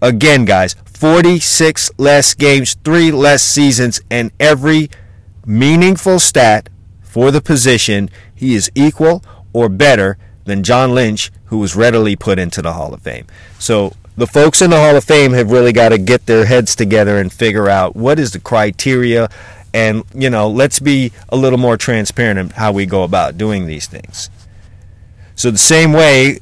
[0.00, 4.90] Again, guys, 46 less games, three less seasons, and every
[5.44, 6.68] meaningful stat
[7.02, 12.38] for the position, he is equal or better than John Lynch, who was readily put
[12.38, 13.26] into the Hall of Fame.
[13.58, 16.74] So the folks in the Hall of Fame have really got to get their heads
[16.74, 19.28] together and figure out what is the criteria
[19.74, 23.66] and you know let's be a little more transparent in how we go about doing
[23.66, 24.30] these things
[25.34, 26.38] so the same way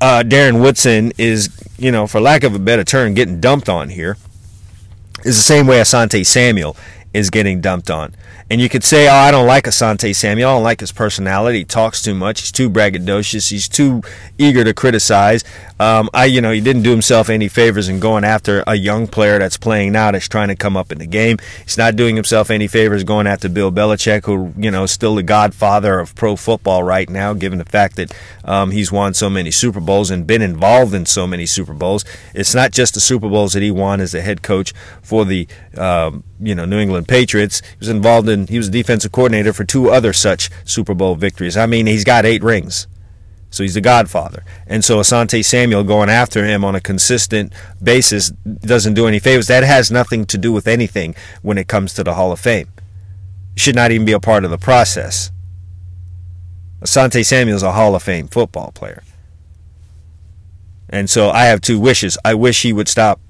[0.00, 3.88] uh, Darren Woodson is, you know, for lack of a better term, getting dumped on
[3.88, 4.16] here,
[5.24, 6.76] is the same way Asante Samuel
[7.16, 8.14] is getting dumped on.
[8.48, 10.50] And you could say, oh, I don't like Asante Samuel.
[10.50, 11.58] I don't like his personality.
[11.58, 12.42] He talks too much.
[12.42, 13.50] He's too braggadocious.
[13.50, 14.02] He's too
[14.38, 15.42] eager to criticize.
[15.80, 19.08] Um, I, you know, he didn't do himself any favors in going after a young
[19.08, 21.38] player that's playing now that's trying to come up in the game.
[21.64, 25.16] He's not doing himself any favors going after Bill Belichick, who, you know, is still
[25.16, 29.28] the godfather of pro football right now, given the fact that um, he's won so
[29.28, 32.04] many Super Bowls and been involved in so many Super Bowls.
[32.32, 35.48] It's not just the Super Bowls that he won as the head coach for the,
[35.76, 37.60] um, you know, New England Patriots.
[37.60, 41.14] He was involved in, he was a defensive coordinator for two other such Super Bowl
[41.14, 41.56] victories.
[41.56, 42.86] I mean, he's got eight rings.
[43.50, 44.44] So he's the godfather.
[44.66, 49.46] And so Asante Samuel going after him on a consistent basis doesn't do any favors.
[49.46, 52.68] That has nothing to do with anything when it comes to the Hall of Fame.
[53.54, 55.30] It should not even be a part of the process.
[56.80, 59.02] Asante Samuel is a Hall of Fame football player.
[60.88, 62.18] And so I have two wishes.
[62.24, 63.20] I wish he would stop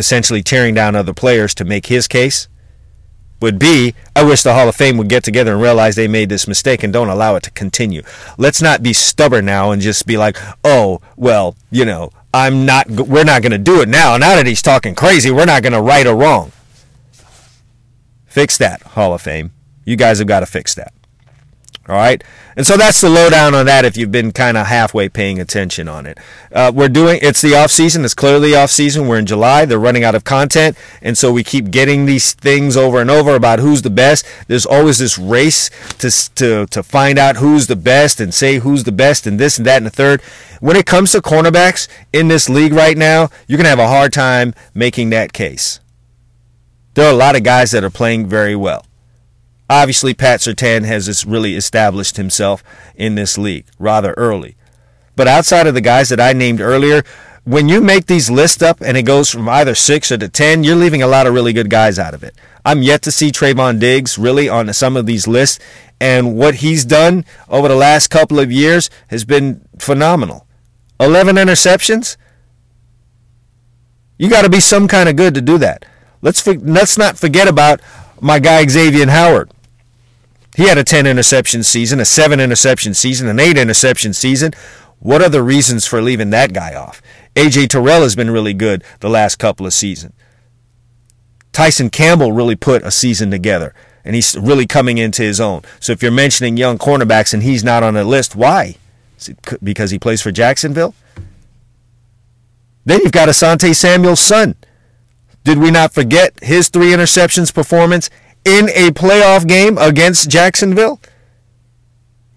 [0.00, 2.48] essentially tearing down other players to make his case
[3.40, 6.28] would be I wish the Hall of Fame would get together and realize they made
[6.28, 8.02] this mistake and don't allow it to continue.
[8.36, 12.90] Let's not be stubborn now and just be like, "Oh, well, you know, I'm not
[12.90, 14.16] we're not going to do it now.
[14.16, 16.52] Now that he's talking crazy, we're not going to right or wrong."
[18.26, 19.52] Fix that, Hall of Fame.
[19.84, 20.92] You guys have got to fix that.
[21.88, 22.22] All right.
[22.56, 25.88] And so that's the lowdown on that if you've been kind of halfway paying attention
[25.88, 26.18] on it.
[26.52, 28.04] Uh, we're doing, it's the off season.
[28.04, 29.08] It's clearly off season.
[29.08, 29.64] We're in July.
[29.64, 30.76] They're running out of content.
[31.00, 34.26] And so we keep getting these things over and over about who's the best.
[34.46, 38.84] There's always this race to, to, to find out who's the best and say who's
[38.84, 40.20] the best and this and that and the third.
[40.60, 43.88] When it comes to cornerbacks in this league right now, you're going to have a
[43.88, 45.80] hard time making that case.
[46.94, 48.84] There are a lot of guys that are playing very well.
[49.70, 52.64] Obviously, Pat Surtain has really established himself
[52.96, 54.56] in this league rather early.
[55.14, 57.04] But outside of the guys that I named earlier,
[57.44, 60.64] when you make these lists up and it goes from either six or to 10,
[60.64, 62.34] you're leaving a lot of really good guys out of it.
[62.64, 65.60] I'm yet to see Trevon Diggs really on some of these lists.
[66.00, 70.48] And what he's done over the last couple of years has been phenomenal.
[70.98, 72.16] 11 interceptions.
[74.18, 75.86] You got to be some kind of good to do that.
[76.22, 77.80] Let's let's not forget about
[78.20, 79.50] my guy Xavier Howard.
[80.56, 84.52] He had a 10 interception season, a 7 interception season, an 8 interception season.
[84.98, 87.00] What are the reasons for leaving that guy off?
[87.34, 90.12] AJ Terrell has been really good the last couple of seasons.
[91.52, 95.62] Tyson Campbell really put a season together, and he's really coming into his own.
[95.78, 98.76] So if you're mentioning young cornerbacks and he's not on the list, why?
[99.62, 100.94] because he plays for Jacksonville?
[102.84, 104.56] Then you've got Asante Samuel's son.
[105.44, 108.10] Did we not forget his three interceptions performance
[108.44, 111.00] in a playoff game against Jacksonville?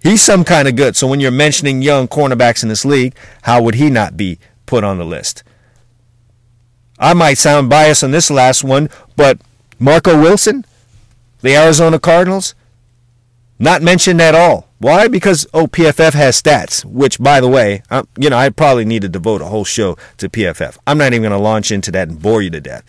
[0.02, 0.96] He's some kind of good.
[0.96, 4.84] So when you're mentioning young cornerbacks in this league, how would he not be put
[4.84, 5.44] on the list?
[7.00, 9.40] I might sound biased on this last one, but
[9.80, 10.66] Marco Wilson,
[11.42, 12.54] the Arizona Cardinals,
[13.60, 14.68] not mentioned at all.
[14.80, 15.08] Why?
[15.08, 19.04] Because oh, PFF has stats, which, by the way, I, you know, I probably need
[19.04, 20.78] to devote a whole show to PFF.
[20.86, 22.84] I'm not even going to launch into that and bore you to death.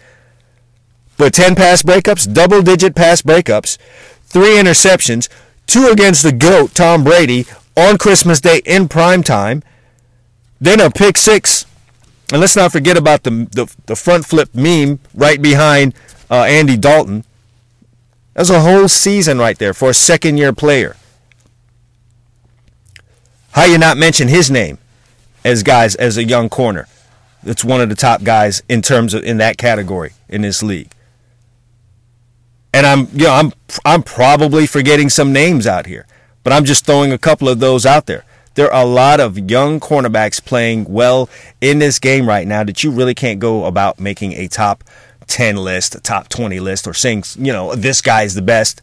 [1.16, 3.78] But 10 pass breakups, double digit pass breakups,
[4.24, 5.28] three interceptions,
[5.66, 7.46] two against the GOAT, Tom Brady,
[7.76, 9.62] on Christmas Day in prime time,
[10.60, 11.66] then a pick six.
[12.32, 15.94] And let's not forget about the, the, the front flip meme right behind
[16.30, 17.24] uh, Andy Dalton.
[18.34, 20.96] That's a whole season right there for a second year player.
[23.52, 24.78] How you not mention his name
[25.44, 26.88] as guys as a young corner?
[27.44, 30.90] That's one of the top guys in terms of in that category in this league.
[32.74, 33.52] And I'm you know I'm
[33.84, 36.08] I'm probably forgetting some names out here,
[36.42, 38.24] but I'm just throwing a couple of those out there.
[38.54, 41.28] There are a lot of young cornerbacks playing well
[41.60, 44.82] in this game right now that you really can't go about making a top
[45.28, 48.82] 10 list, a top 20 list, or saying, you know, this guy is the best.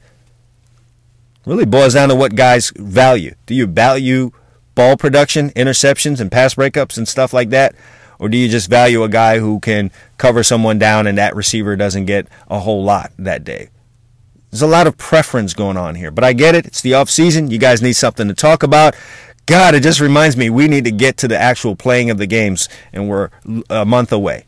[1.45, 3.35] Really boils down to what guys value.
[3.45, 4.31] Do you value
[4.73, 7.75] ball production, interceptions, and pass breakups and stuff like that?
[8.19, 11.75] Or do you just value a guy who can cover someone down and that receiver
[11.75, 13.69] doesn't get a whole lot that day?
[14.51, 16.67] There's a lot of preference going on here, but I get it.
[16.67, 17.49] It's the off season.
[17.49, 18.95] You guys need something to talk about.
[19.45, 22.27] God, it just reminds me we need to get to the actual playing of the
[22.27, 23.29] games, and we're
[23.69, 24.45] a month away.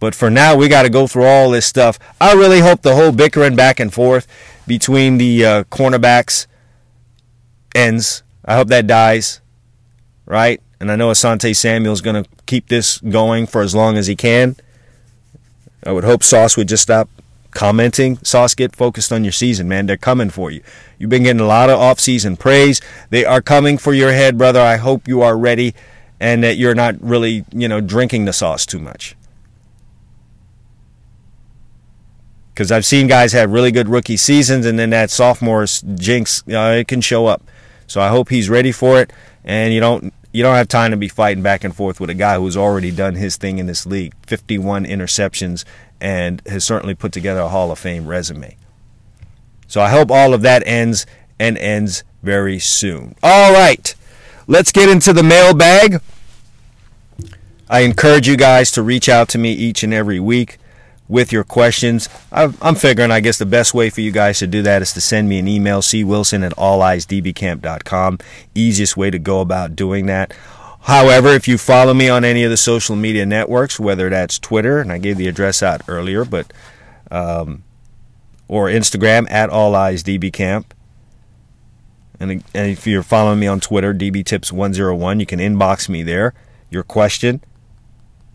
[0.00, 1.98] But for now, we got to go through all this stuff.
[2.18, 4.26] I really hope the whole bickering back and forth
[4.66, 6.46] between the uh, cornerbacks
[7.74, 8.22] ends.
[8.46, 9.42] I hope that dies,
[10.24, 10.62] right?
[10.80, 14.16] And I know Asante Samuel's going to keep this going for as long as he
[14.16, 14.56] can.
[15.84, 17.10] I would hope Sauce would just stop
[17.50, 18.18] commenting.
[18.22, 19.86] Sauce, get focused on your season, man.
[19.86, 20.62] They're coming for you.
[20.98, 22.80] You've been getting a lot of off-season praise.
[23.10, 24.60] They are coming for your head, brother.
[24.60, 25.74] I hope you are ready
[26.20, 29.16] and that you're not really, you know, drinking the sauce too much.
[32.52, 36.76] Because I've seen guys have really good rookie seasons, and then that sophomore jinx, uh,
[36.78, 37.42] it can show up.
[37.86, 39.12] So I hope he's ready for it,
[39.44, 42.14] and you don't you don't have time to be fighting back and forth with a
[42.14, 45.64] guy who's already done his thing in this league 51 interceptions
[46.00, 48.56] and has certainly put together a Hall of Fame resume.
[49.66, 51.06] So I hope all of that ends
[51.38, 53.14] and ends very soon.
[53.22, 53.94] All right,
[54.46, 56.00] let's get into the mailbag.
[57.68, 60.58] I encourage you guys to reach out to me each and every week
[61.08, 62.08] with your questions.
[62.32, 65.00] I'm figuring, I guess, the best way for you guys to do that is to
[65.00, 68.18] send me an email, cwilson at alleyesdbcamp.com.
[68.54, 70.32] Easiest way to go about doing that.
[70.82, 74.80] However, if you follow me on any of the social media networks, whether that's Twitter,
[74.80, 76.52] and I gave the address out earlier, but
[77.10, 77.64] um,
[78.48, 80.74] or Instagram at All Eyes DB Camp,
[82.18, 86.02] and, and if you're following me on Twitter, DB Tips 101, you can inbox me
[86.02, 86.34] there
[86.70, 87.42] your question.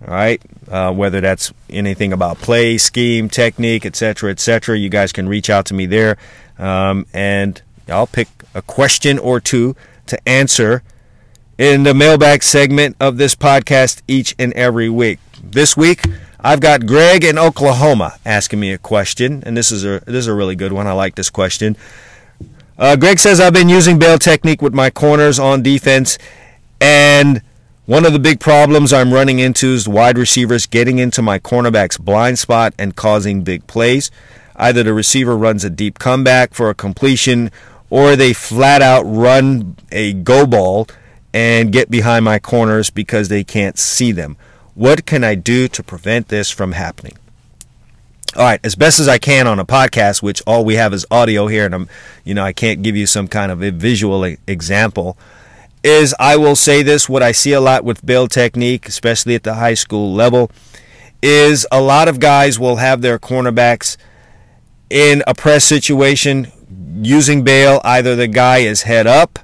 [0.06, 5.28] All right, uh, whether that's anything about play, scheme, technique, etc., etc., you guys can
[5.28, 6.18] reach out to me there,
[6.60, 9.76] um, and I'll pick a question or two
[10.08, 10.84] to answer
[11.58, 15.20] in the mailbag segment of this podcast each and every week.
[15.42, 16.04] This week,
[16.40, 20.28] I've got Greg in Oklahoma asking me a question, and this is a this is
[20.28, 20.88] a really good one.
[20.88, 21.78] I like this question.
[22.78, 26.18] Uh, Greg says I've been using bail technique with my corners on defense,
[26.82, 27.42] and
[27.86, 31.98] one of the big problems I'm running into is wide receivers getting into my cornerback's
[31.98, 34.12] blind spot and causing big plays.
[34.58, 37.50] Either the receiver runs a deep comeback for a completion,
[37.90, 40.88] or they flat out run a go ball
[41.36, 44.38] and get behind my corners because they can't see them.
[44.74, 47.18] What can I do to prevent this from happening?
[48.38, 51.06] All right, as best as I can on a podcast, which all we have is
[51.12, 51.90] audio here, and I'm,
[52.24, 55.18] you know, I can't give you some kind of a visual example.
[55.84, 59.44] is I will say this what I see a lot with bail technique, especially at
[59.44, 60.50] the high school level,
[61.22, 63.98] is a lot of guys will have their cornerbacks
[64.90, 66.50] in a press situation
[67.02, 67.82] using bail.
[67.84, 69.40] Either the guy is head up,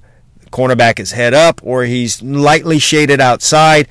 [0.52, 3.88] cornerback is head up, or he's lightly shaded outside.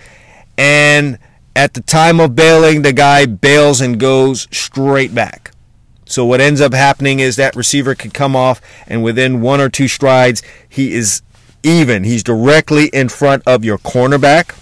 [0.57, 1.19] And
[1.57, 5.53] at the time of bailing, the guy bails and goes straight back.
[6.07, 9.69] So what ends up happening is that receiver can come off, and within one or
[9.69, 11.23] two strides, he is
[11.63, 12.05] even.
[12.05, 14.57] He's directly in front of your cornerback.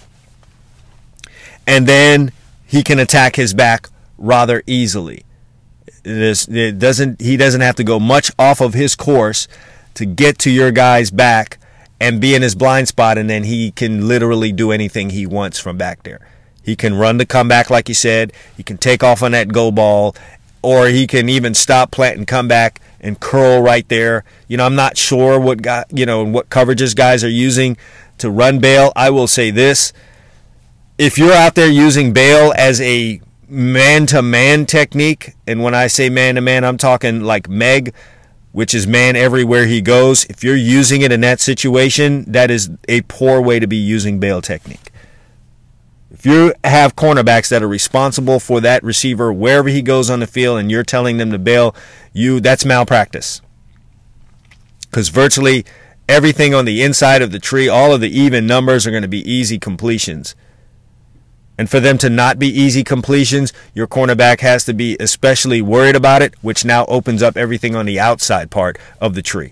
[1.65, 2.31] And then
[2.65, 5.23] he can attack his back rather easily.
[6.03, 9.47] It, is, it doesn't he doesn't have to go much off of his course
[9.95, 11.58] to get to your guy's back
[11.99, 15.59] and be in his blind spot and then he can literally do anything he wants
[15.59, 16.25] from back there.
[16.63, 19.71] He can run the comeback like you said, he can take off on that go
[19.71, 20.15] ball
[20.61, 24.23] or he can even stop plant and come back and curl right there.
[24.47, 27.77] You know, I'm not sure what guy, you know, what coverages guys are using
[28.17, 28.91] to run bail.
[28.95, 29.93] I will say this.
[30.97, 35.87] If you're out there using bail as a man to man technique, and when I
[35.87, 37.93] say man to man, I'm talking like Meg,
[38.59, 40.25] which is man everywhere he goes.
[40.25, 44.19] If you're using it in that situation, that is a poor way to be using
[44.19, 44.91] bail technique.
[46.11, 50.27] If you have cornerbacks that are responsible for that receiver wherever he goes on the
[50.27, 51.73] field and you're telling them to bail,
[52.11, 53.39] you that's malpractice.
[54.91, 55.63] Cuz virtually
[56.09, 59.07] everything on the inside of the tree, all of the even numbers are going to
[59.07, 60.35] be easy completions.
[61.59, 65.97] And for them to not be easy completions, your cornerback has to be especially worried
[65.97, 69.51] about it, which now opens up everything on the outside part of the tree.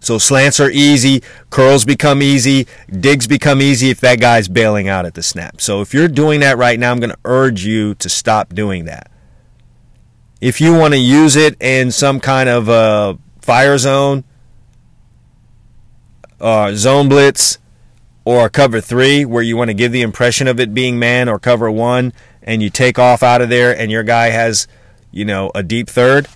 [0.00, 5.04] So slants are easy, curls become easy, digs become easy if that guy's bailing out
[5.04, 5.60] at the snap.
[5.60, 8.86] So if you're doing that right now, I'm going to urge you to stop doing
[8.86, 9.10] that.
[10.40, 14.24] If you want to use it in some kind of uh, fire zone,
[16.40, 17.58] uh, zone blitz,
[18.24, 21.38] or cover three, where you want to give the impression of it being man, or
[21.38, 22.12] cover one,
[22.42, 24.68] and you take off out of there, and your guy has,
[25.10, 26.28] you know, a deep third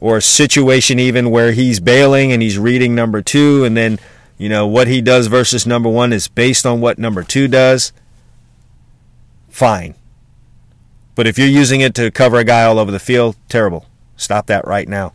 [0.00, 3.98] or a situation even where he's bailing and he's reading number two, and then
[4.38, 7.92] you know what he does versus number one is based on what number two does.
[9.50, 9.94] Fine.
[11.14, 13.86] But if you're using it to cover a guy all over the field, terrible.
[14.16, 15.12] Stop that right now.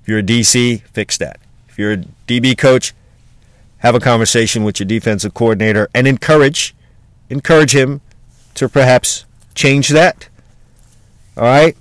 [0.00, 1.38] If you're a DC, fix that.
[1.68, 2.94] If you're a DB coach,
[3.86, 6.74] have a conversation with your defensive coordinator and encourage
[7.30, 8.00] encourage him
[8.54, 9.24] to perhaps
[9.54, 10.28] change that.
[11.36, 11.76] All right?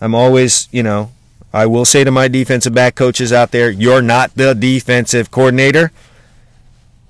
[0.00, 1.12] I'm always, you know,
[1.52, 5.92] I will say to my defensive back coaches out there, you're not the defensive coordinator.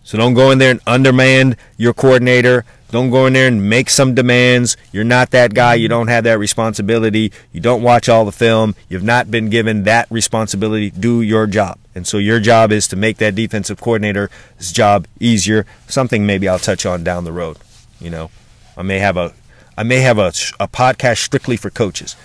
[0.03, 2.67] So don't go in there and undermand your coordinator.
[2.91, 4.77] Don't go in there and make some demands.
[4.93, 5.75] You're not that guy.
[5.75, 7.33] You don't have that responsibility.
[7.53, 8.75] You don't watch all the film.
[8.89, 10.91] You've not been given that responsibility.
[10.91, 11.79] Do your job.
[11.95, 14.31] And so your job is to make that defensive coordinator's
[14.73, 15.67] job easier.
[15.87, 17.59] Something maybe I'll touch on down the road.
[18.01, 18.31] You know,
[18.77, 19.35] I may have a
[19.77, 20.29] I may have a,
[20.59, 22.17] a podcast strictly for coaches.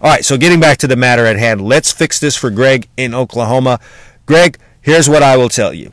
[0.00, 2.88] All right, so getting back to the matter at hand, let's fix this for Greg
[2.96, 3.78] in Oklahoma.
[4.26, 5.92] Greg, here's what I will tell you.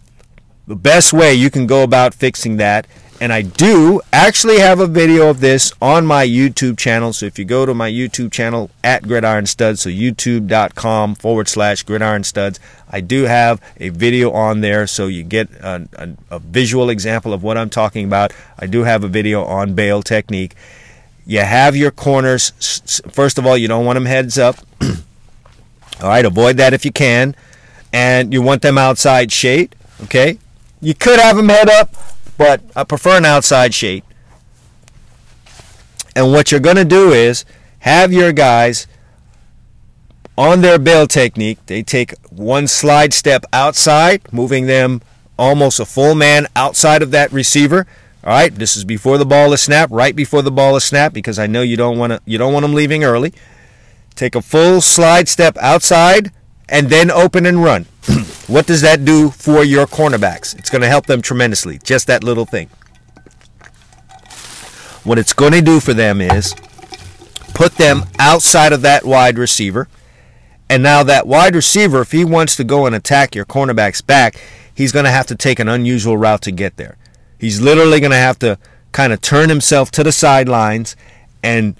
[0.67, 2.87] The best way you can go about fixing that,
[3.21, 7.13] and I do actually have a video of this on my YouTube channel.
[7.13, 11.83] So if you go to my YouTube channel at Gridiron Studs, so youtube.com forward slash
[11.83, 12.59] Gridiron Studs,
[12.89, 17.33] I do have a video on there so you get a, a, a visual example
[17.33, 18.33] of what I'm talking about.
[18.59, 20.55] I do have a video on bail technique.
[21.25, 22.51] You have your corners.
[23.09, 24.57] First of all, you don't want them heads up.
[24.81, 27.35] all right, avoid that if you can.
[27.93, 29.73] And you want them outside shade.
[30.03, 30.37] Okay?
[30.81, 31.95] You could have them head up,
[32.37, 34.03] but I prefer an outside shade.
[36.15, 37.45] And what you're going to do is
[37.79, 38.87] have your guys
[40.37, 41.59] on their bail technique.
[41.65, 45.01] They take one slide step outside, moving them
[45.37, 47.85] almost a full man outside of that receiver.
[48.23, 51.13] All right, this is before the ball is snapped, right before the ball is snapped,
[51.13, 53.33] because I know you don't want to you don't want them leaving early.
[54.15, 56.31] Take a full slide step outside
[56.67, 57.85] and then open and run.
[58.47, 60.57] What does that do for your cornerbacks?
[60.57, 61.79] It's going to help them tremendously.
[61.83, 62.69] Just that little thing.
[65.03, 66.53] What it's going to do for them is
[67.53, 69.87] put them outside of that wide receiver.
[70.69, 74.39] And now that wide receiver, if he wants to go and attack your cornerback's back,
[74.73, 76.97] he's going to have to take an unusual route to get there.
[77.39, 78.57] He's literally going to have to
[78.91, 80.95] kind of turn himself to the sidelines
[81.43, 81.75] and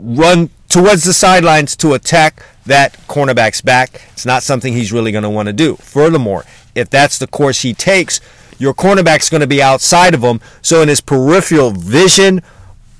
[0.00, 4.02] run towards the sidelines to attack that cornerback's back.
[4.12, 5.76] It's not something he's really going to want to do.
[5.76, 6.44] Furthermore,
[6.74, 8.20] if that's the course he takes,
[8.58, 10.40] your cornerback's going to be outside of him.
[10.62, 12.42] So in his peripheral vision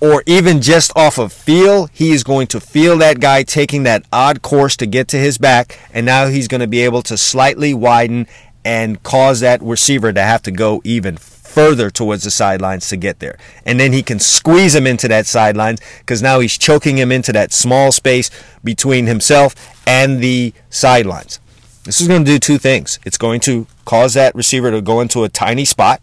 [0.01, 4.05] or even just off of feel, he is going to feel that guy taking that
[4.13, 5.79] odd course to get to his back.
[5.93, 8.27] And now he's going to be able to slightly widen
[8.65, 11.17] and cause that receiver to have to go even
[11.51, 13.37] further towards the sidelines to get there.
[13.67, 17.33] And then he can squeeze him into that sidelines because now he's choking him into
[17.33, 18.31] that small space
[18.63, 19.55] between himself
[19.87, 21.41] and the sidelines.
[21.85, 22.99] This is going to do two things.
[23.05, 26.01] It's going to cause that receiver to go into a tiny spot.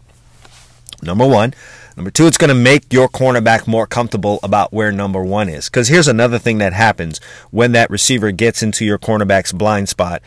[1.02, 1.54] Number one.
[1.96, 5.68] Number two, it's going to make your cornerback more comfortable about where number one is.
[5.68, 7.18] Because here's another thing that happens
[7.50, 10.22] when that receiver gets into your cornerback's blind spot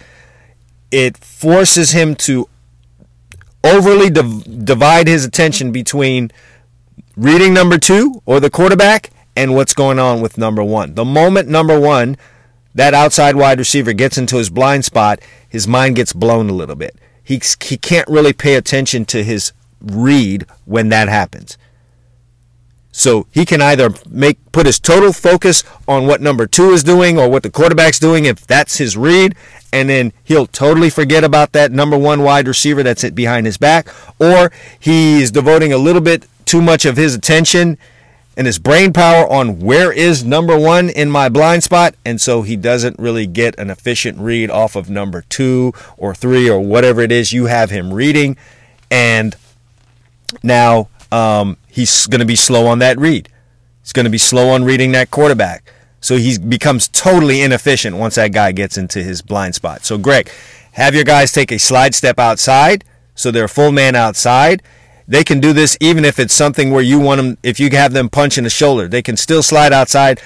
[0.92, 2.48] it forces him to
[3.64, 6.32] overly div- divide his attention between
[7.16, 10.96] reading number two or the quarterback and what's going on with number one.
[10.96, 12.18] The moment number one,
[12.74, 16.76] that outside wide receiver gets into his blind spot, his mind gets blown a little
[16.76, 16.96] bit.
[17.24, 21.58] He, he can't really pay attention to his read when that happens.
[22.92, 27.18] So he can either make put his total focus on what number two is doing
[27.18, 29.36] or what the quarterback's doing if that's his read,
[29.72, 33.58] and then he'll totally forget about that number one wide receiver that's it behind his
[33.58, 33.88] back,
[34.20, 37.78] or he's devoting a little bit too much of his attention
[38.38, 42.42] and his brain power on where is number one in my blind spot, and so
[42.42, 47.02] he doesn't really get an efficient read off of number two or three or whatever
[47.02, 48.36] it is you have him reading,
[48.90, 49.36] and
[50.44, 53.30] now um, he's going to be slow on that read.
[53.82, 55.74] He's going to be slow on reading that quarterback.
[56.02, 59.86] So he becomes totally inefficient once that guy gets into his blind spot.
[59.86, 60.30] So, Greg,
[60.74, 62.84] have your guys take a slide step outside
[63.16, 64.62] so they're a full man outside.
[65.08, 67.94] They can do this even if it's something where you want them, if you have
[67.94, 70.20] them punch in the shoulder, they can still slide outside.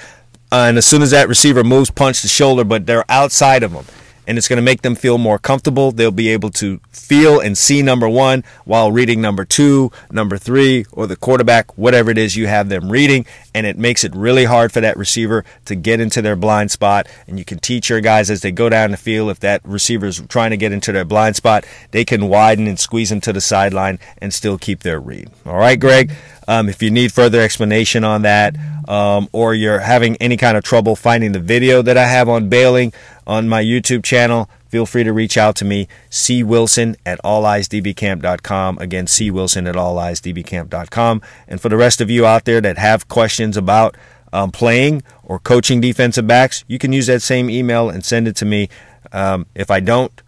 [0.52, 3.72] Uh, and as soon as that receiver moves, punch the shoulder, but they're outside of
[3.72, 3.84] them
[4.26, 5.92] and it's going to make them feel more comfortable.
[5.92, 10.84] They'll be able to feel and see number one while reading number two, number three,
[10.92, 13.26] or the quarterback, whatever it is you have them reading.
[13.54, 17.06] And it makes it really hard for that receiver to get into their blind spot.
[17.26, 20.06] And you can teach your guys as they go down the field, if that receiver
[20.06, 23.32] is trying to get into their blind spot, they can widen and squeeze them to
[23.32, 25.30] the sideline and still keep their read.
[25.46, 26.12] All right, Greg?
[26.48, 28.54] Um, if you need further explanation on that,
[28.88, 32.48] um, or you're having any kind of trouble finding the video that I have on
[32.48, 32.92] bailing
[33.26, 36.42] on my YouTube channel, feel free to reach out to me, C.
[36.42, 38.78] Wilson at alleyesdbcamp.com.
[38.78, 39.30] Again, C.
[39.30, 41.22] Wilson at alleyesdbcamp.com.
[41.48, 43.96] And for the rest of you out there that have questions about
[44.32, 48.36] um, playing or coaching defensive backs, you can use that same email and send it
[48.36, 48.68] to me.
[49.12, 50.22] Um, if I don't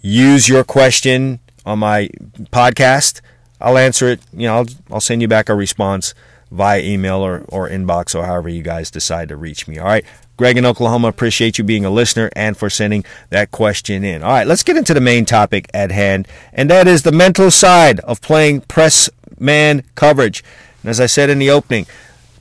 [0.00, 2.08] use your question on my
[2.52, 3.20] podcast,
[3.60, 4.20] I'll answer it.
[4.32, 6.14] You know, I'll, I'll send you back a response
[6.50, 9.78] via email or, or inbox or however you guys decide to reach me.
[9.78, 10.04] All right.
[10.36, 14.22] Greg in Oklahoma, appreciate you being a listener and for sending that question in.
[14.22, 17.52] All right, let's get into the main topic at hand, and that is the mental
[17.52, 20.42] side of playing press man coverage.
[20.82, 21.86] And as I said in the opening,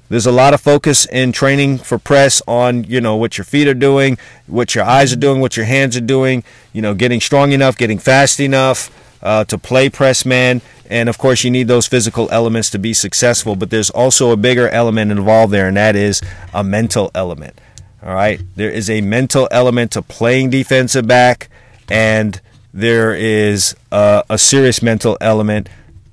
[0.09, 3.67] there's a lot of focus in training for press on, you know, what your feet
[3.67, 7.21] are doing, what your eyes are doing, what your hands are doing, you know, getting
[7.21, 8.89] strong enough, getting fast enough
[9.23, 10.61] uh, to play press man.
[10.89, 14.37] And of course, you need those physical elements to be successful, but there's also a
[14.37, 16.21] bigger element involved there, and that is
[16.53, 17.59] a mental element.
[18.03, 18.41] All right.
[18.55, 21.49] There is a mental element to playing defensive back,
[21.89, 22.39] and
[22.73, 25.69] there is a, a serious mental element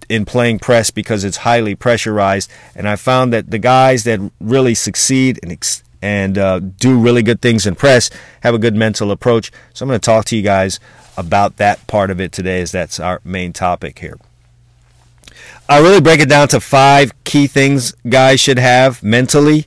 [0.09, 2.51] in playing press because it's highly pressurized.
[2.77, 7.23] And I found that the guys that really succeed and ex- and uh, do really
[7.23, 8.09] good things in press
[8.43, 9.53] have a good mental approach.
[9.75, 10.81] So I'm going to talk to you guys
[11.21, 14.19] about that part of it today, as that's our main topic here.
[15.69, 19.67] I really break it down to five key things guys should have mentally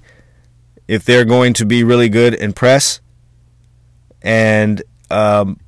[0.88, 3.00] if they're going to be really good in press.
[4.22, 5.60] And um,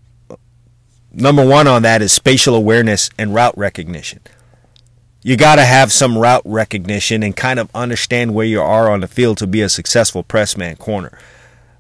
[1.14, 4.20] number one on that is spatial awareness and route recognition.
[5.24, 9.00] You got to have some route recognition and kind of understand where you are on
[9.00, 11.18] the field to be a successful press man corner.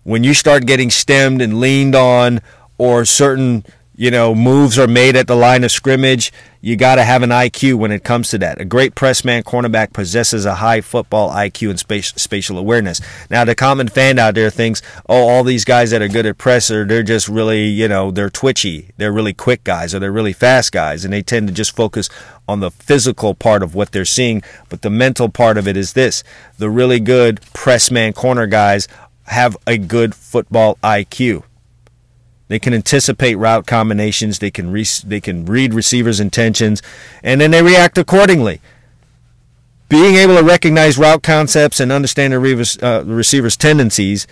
[0.03, 2.39] When you start getting stemmed and leaned on,
[2.78, 3.66] or certain
[3.98, 6.34] you know, moves are made at the line of scrimmage.
[6.60, 8.60] You got to have an IQ when it comes to that.
[8.60, 13.00] A great press man cornerback possesses a high football IQ and spatial awareness.
[13.30, 16.38] Now, the common fan out there thinks, oh, all these guys that are good at
[16.38, 18.89] press are, they're just really, you know, they're twitchy.
[18.98, 21.06] They're really quick guys or they're really fast guys.
[21.06, 22.10] And they tend to just focus
[22.48, 24.43] on the physical part of what they're seeing.
[24.68, 26.24] But the mental part of it is this
[26.58, 28.88] the really good press man corner guys
[29.28, 31.43] have a good football IQ.
[32.48, 34.39] They can anticipate route combinations.
[34.39, 36.82] They can re- they can read receivers' intentions,
[37.24, 38.62] and then they react accordingly.
[39.89, 44.28] Being able to recognize route concepts and understand the, uh, receiver's tendencies,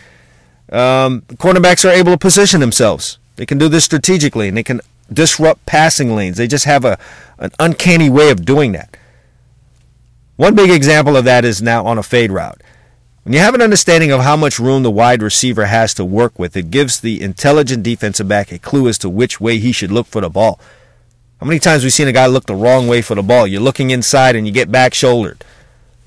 [0.71, 3.17] um, cornerbacks are able to position themselves.
[3.35, 6.37] They can do this strategically, and they can disrupt passing lanes.
[6.37, 6.97] They just have a
[7.39, 8.95] an uncanny way of doing that.
[10.35, 12.61] One big example of that is now on a fade route.
[13.23, 16.37] When you have an understanding of how much room the wide receiver has to work
[16.37, 19.93] with, it gives the intelligent defensive back a clue as to which way he should
[19.93, 20.59] look for the ball.
[21.39, 23.47] How many times we've seen a guy look the wrong way for the ball?
[23.47, 25.45] You're looking inside and you get back shouldered.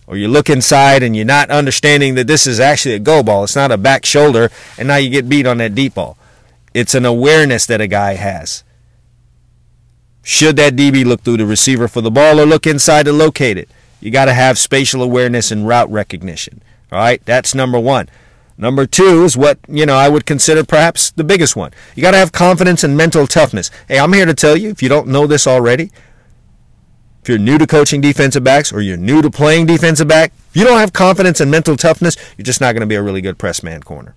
[0.06, 3.44] Or you look inside and you're not understanding that this is actually a go ball.
[3.44, 6.18] It's not a back shoulder, and now you get beat on that deep ball.
[6.74, 8.62] It's an awareness that a guy has.
[10.22, 13.56] Should that DB look through the receiver for the ball or look inside to locate
[13.56, 13.70] it?
[14.00, 16.62] You got to have spatial awareness and route recognition.
[16.92, 18.08] All right, that's number one.
[18.58, 21.72] Number two is what, you know, I would consider perhaps the biggest one.
[21.94, 23.70] You got to have confidence and mental toughness.
[23.86, 25.90] Hey, I'm here to tell you, if you don't know this already,
[27.22, 30.56] if you're new to coaching defensive backs or you're new to playing defensive back, if
[30.56, 33.20] you don't have confidence and mental toughness, you're just not going to be a really
[33.20, 34.14] good press man corner.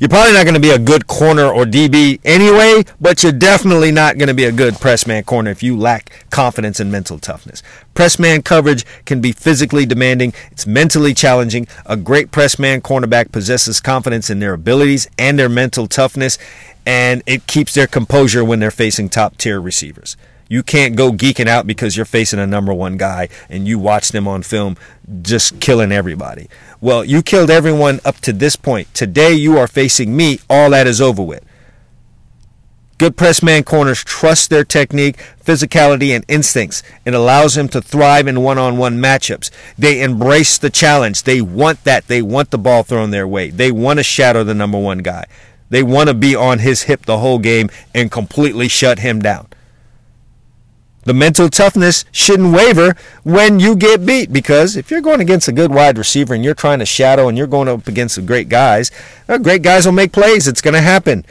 [0.00, 3.92] You're probably not going to be a good corner or DB anyway, but you're definitely
[3.92, 7.18] not going to be a good press man corner if you lack confidence and mental
[7.18, 7.62] toughness.
[7.94, 11.66] Press man coverage can be physically demanding, it's mentally challenging.
[11.86, 16.38] A great press man cornerback possesses confidence in their abilities and their mental toughness,
[16.84, 20.16] and it keeps their composure when they're facing top tier receivers.
[20.48, 24.10] You can't go geeking out because you're facing a number one guy and you watch
[24.10, 24.76] them on film
[25.22, 26.48] just killing everybody.
[26.80, 28.92] Well, you killed everyone up to this point.
[28.94, 30.40] Today you are facing me.
[30.48, 31.44] All that is over with.
[32.98, 36.82] Good press man corners trust their technique, physicality, and instincts.
[37.04, 39.50] It allows them to thrive in one on one matchups.
[39.76, 41.24] They embrace the challenge.
[41.24, 42.06] They want that.
[42.06, 43.50] They want the ball thrown their way.
[43.50, 45.26] They want to shadow the number one guy.
[45.68, 49.48] They want to be on his hip the whole game and completely shut him down.
[51.06, 55.52] The mental toughness shouldn't waver when you get beat because if you're going against a
[55.52, 58.48] good wide receiver and you're trying to shadow and you're going up against some great
[58.48, 58.90] guys,
[59.28, 60.48] uh, great guys will make plays.
[60.48, 61.24] It's going to happen.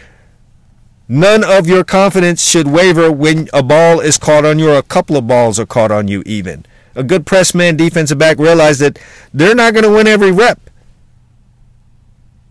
[1.09, 4.81] None of your confidence should waver when a ball is caught on you or a
[4.81, 6.65] couple of balls are caught on you even.
[6.95, 8.97] A good press man defensive back realize that
[9.33, 10.57] they're not going to win every rep.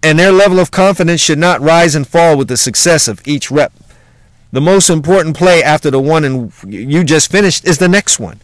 [0.02, 3.50] And their level of confidence should not rise and fall with the success of each
[3.50, 3.72] rep.
[4.54, 8.40] The most important play after the one and you just finished is the next one.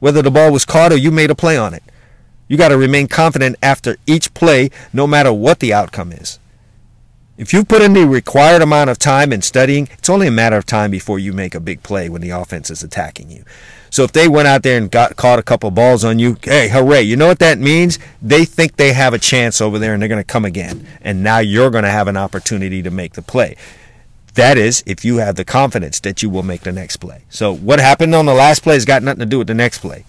[0.00, 1.82] Whether the ball was caught or you made a play on it.
[2.48, 6.38] You got to remain confident after each play, no matter what the outcome is.
[7.36, 10.56] If you put in the required amount of time in studying, it's only a matter
[10.56, 13.44] of time before you make a big play when the offense is attacking you.
[13.90, 16.70] So if they went out there and got caught a couple balls on you, hey,
[16.70, 17.02] hooray!
[17.02, 17.98] You know what that means?
[18.22, 20.86] They think they have a chance over there, and they're going to come again.
[21.02, 23.56] And now you're going to have an opportunity to make the play.
[24.34, 27.24] That is, if you have the confidence that you will make the next play.
[27.28, 29.78] So, what happened on the last play has got nothing to do with the next
[29.78, 30.04] play,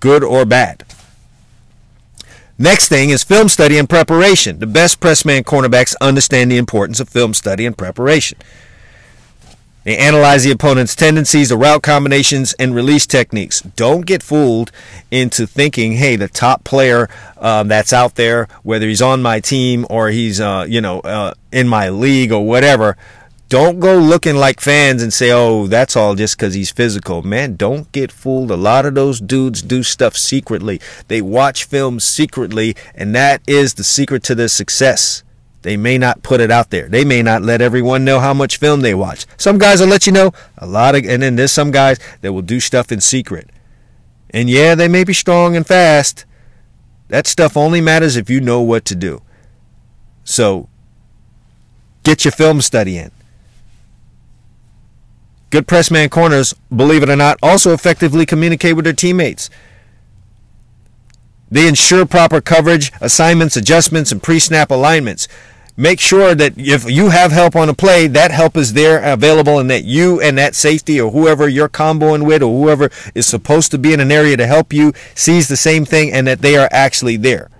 [0.00, 0.84] good or bad.
[2.56, 4.60] Next thing is film study and preparation.
[4.60, 8.38] The best press man cornerbacks understand the importance of film study and preparation.
[9.84, 13.60] They analyze the opponent's tendencies, the route combinations, and release techniques.
[13.60, 14.72] Don't get fooled
[15.10, 19.86] into thinking, hey, the top player um, that's out there, whether he's on my team
[19.90, 22.96] or he's, uh, you know, uh, in my league or whatever,
[23.50, 27.22] don't go looking like fans and say, oh, that's all just because he's physical.
[27.22, 28.50] Man, don't get fooled.
[28.50, 30.80] A lot of those dudes do stuff secretly.
[31.08, 35.23] They watch films secretly, and that is the secret to their success.
[35.64, 36.88] They may not put it out there.
[36.88, 39.24] They may not let everyone know how much film they watch.
[39.38, 42.34] Some guys will let you know a lot of, and then there's some guys that
[42.34, 43.48] will do stuff in secret.
[44.28, 46.26] And yeah, they may be strong and fast.
[47.08, 49.22] That stuff only matters if you know what to do.
[50.22, 50.68] So
[52.02, 53.10] get your film study in.
[55.48, 59.48] Good pressman corners, believe it or not, also effectively communicate with their teammates.
[61.50, 65.26] They ensure proper coverage, assignments, adjustments, and pre snap alignments
[65.76, 69.58] make sure that if you have help on a play, that help is there available
[69.58, 73.70] and that you and that safety or whoever you're comboing with or whoever is supposed
[73.72, 76.56] to be in an area to help you sees the same thing and that they
[76.56, 77.50] are actually there.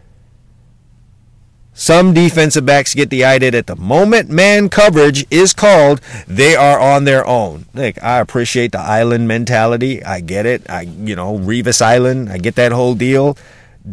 [1.76, 6.78] Some defensive backs get the idea that the moment man coverage is called, they are
[6.78, 7.66] on their own.
[7.74, 10.00] Like I appreciate the island mentality.
[10.04, 10.70] I get it.
[10.70, 13.36] I you know, Revis Island, I get that whole deal.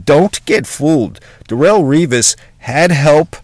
[0.05, 1.19] Don't get fooled.
[1.49, 3.35] Darrelle Revis had help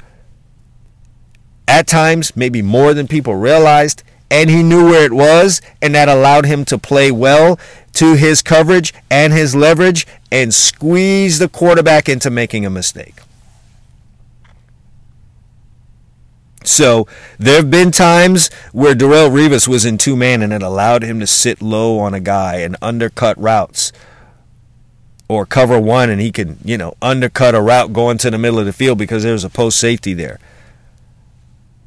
[1.67, 6.09] at times, maybe more than people realized, and he knew where it was, and that
[6.09, 7.59] allowed him to play well
[7.93, 13.15] to his coverage and his leverage and squeeze the quarterback into making a mistake.
[16.63, 17.07] So
[17.39, 21.19] there have been times where Darrelle Revis was in two man and it allowed him
[21.21, 23.93] to sit low on a guy and undercut routes
[25.29, 28.59] or cover one and he can, you know, undercut a route going to the middle
[28.59, 30.39] of the field because there's a post safety there.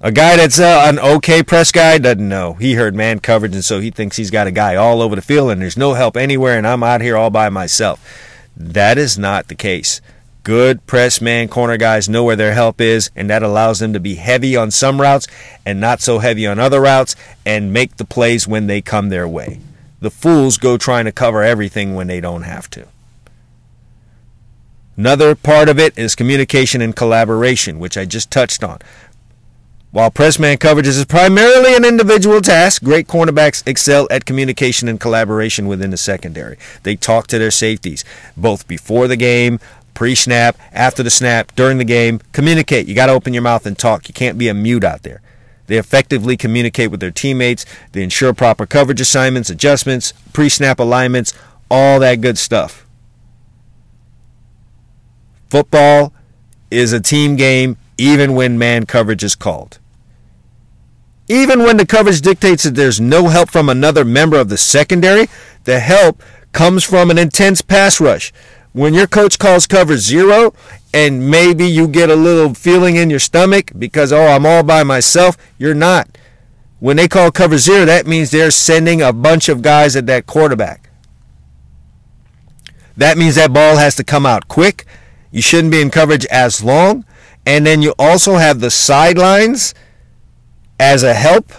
[0.03, 2.55] A guy that's uh, an okay press guy doesn't know.
[2.55, 5.21] He heard man coverage, and so he thinks he's got a guy all over the
[5.21, 8.03] field, and there's no help anywhere, and I'm out here all by myself.
[8.57, 10.01] That is not the case.
[10.43, 14.01] Good press man corner guys know where their help is, and that allows them to
[14.01, 15.27] be heavy on some routes
[15.67, 19.29] and not so heavy on other routes and make the plays when they come their
[19.29, 19.61] way.
[20.01, 22.87] The fools go trying to cover everything when they don't have to.
[24.97, 28.79] Another part of it is communication and collaboration, which I just touched on.
[29.93, 35.01] While press man coverage is primarily an individual task, great cornerbacks excel at communication and
[35.01, 36.59] collaboration within the secondary.
[36.85, 38.05] They talk to their safeties,
[38.37, 39.59] both before the game,
[39.93, 42.21] pre snap, after the snap, during the game.
[42.31, 42.87] Communicate.
[42.87, 44.07] You got to open your mouth and talk.
[44.07, 45.23] You can't be a mute out there.
[45.67, 47.67] They effectively communicate with their teammates.
[47.91, 51.35] They ensure proper coverage assignments, adjustments, pre snap alignments,
[51.69, 52.87] all that good stuff.
[55.49, 56.13] Football
[56.71, 59.80] is a team game even when man coverage is called.
[61.31, 65.29] Even when the coverage dictates that there's no help from another member of the secondary,
[65.63, 68.33] the help comes from an intense pass rush.
[68.73, 70.53] When your coach calls cover zero
[70.93, 74.83] and maybe you get a little feeling in your stomach because, oh, I'm all by
[74.83, 76.19] myself, you're not.
[76.81, 80.27] When they call cover zero, that means they're sending a bunch of guys at that
[80.27, 80.91] quarterback.
[82.97, 84.85] That means that ball has to come out quick.
[85.31, 87.05] You shouldn't be in coverage as long.
[87.47, 89.75] And then you also have the sidelines
[90.81, 91.53] as a help.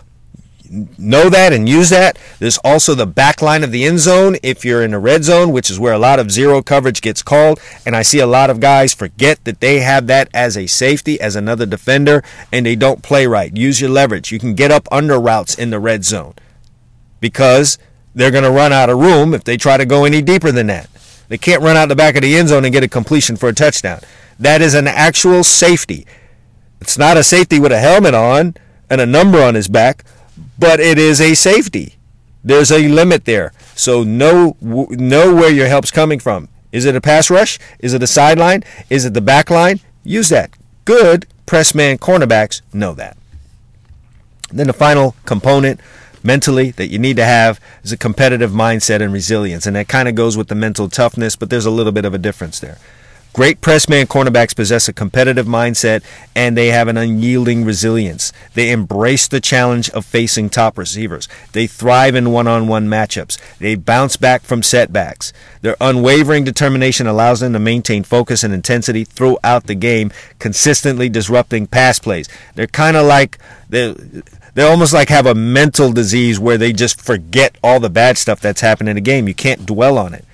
[0.98, 2.18] Know that and use that.
[2.40, 5.52] There's also the back line of the end zone if you're in the red zone,
[5.52, 7.60] which is where a lot of zero coverage gets called.
[7.86, 11.20] And I see a lot of guys forget that they have that as a safety,
[11.20, 13.56] as another defender, and they don't play right.
[13.56, 14.32] Use your leverage.
[14.32, 16.36] You can get up under routes in the red zone
[17.20, 17.78] because
[18.16, 20.68] they're going to run out of room if they try to go any deeper than
[20.68, 20.90] that.
[21.28, 23.50] They can't run out the back of the end zone and get a completion for
[23.50, 24.00] a touchdown.
[24.40, 26.08] That is an actual safety.
[26.80, 28.56] It's not a safety with a helmet on
[28.92, 30.04] and a number on his back,
[30.60, 31.96] but it is a safety.
[32.44, 33.54] There's a limit there.
[33.74, 36.50] So know know where your help's coming from.
[36.74, 37.58] Is it a pass rush?
[37.80, 38.64] Is it a sideline?
[38.90, 39.80] Is it the back line?
[40.04, 40.52] Use that.
[40.84, 43.18] Good press man cornerbacks know that.
[44.52, 45.80] Then the final component
[46.22, 49.66] mentally that you need to have is a competitive mindset and resilience.
[49.66, 52.14] And that kind of goes with the mental toughness, but there's a little bit of
[52.14, 52.78] a difference there.
[53.34, 56.04] Great press man cornerbacks possess a competitive mindset
[56.36, 58.34] and they have an unyielding resilience.
[58.56, 61.30] They embrace the challenge of facing top receivers.
[61.54, 63.38] They thrive in one on one matchups.
[63.60, 65.32] They bounce back from setbacks.
[65.62, 71.68] Their unwavering determination allows them to maintain focus and intensity throughout the game, consistently disrupting
[71.68, 72.28] pass plays.
[72.56, 73.38] They're kind of like
[73.70, 73.96] they
[74.56, 78.42] they almost like have a mental disease where they just forget all the bad stuff
[78.42, 79.30] that's happened in the game.
[79.30, 80.26] You can't dwell on it.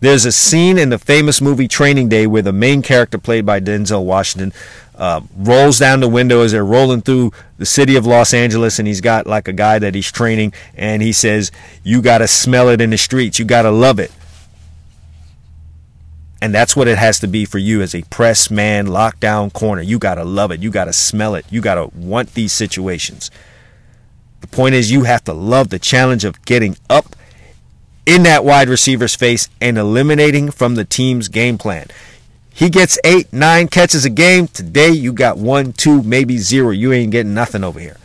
[0.00, 3.60] There's a scene in the famous movie Training Day where the main character, played by
[3.60, 4.52] Denzel Washington,
[4.96, 8.88] uh, rolls down the window as they're rolling through the city of Los Angeles, and
[8.88, 11.50] he's got like a guy that he's training, and he says,
[11.82, 13.38] "You got to smell it in the streets.
[13.38, 14.10] You got to love it."
[16.42, 19.82] And that's what it has to be for you as a press man, lockdown corner.
[19.82, 20.60] You got to love it.
[20.60, 21.44] You got to smell it.
[21.50, 23.30] You got to want these situations.
[24.40, 27.14] The point is, you have to love the challenge of getting up
[28.10, 31.86] in that wide receiver's face and eliminating from the team's game plan.
[32.52, 34.48] He gets eight, nine catches a game.
[34.48, 36.70] Today, you got one, two, maybe zero.
[36.70, 37.98] You ain't getting nothing over here.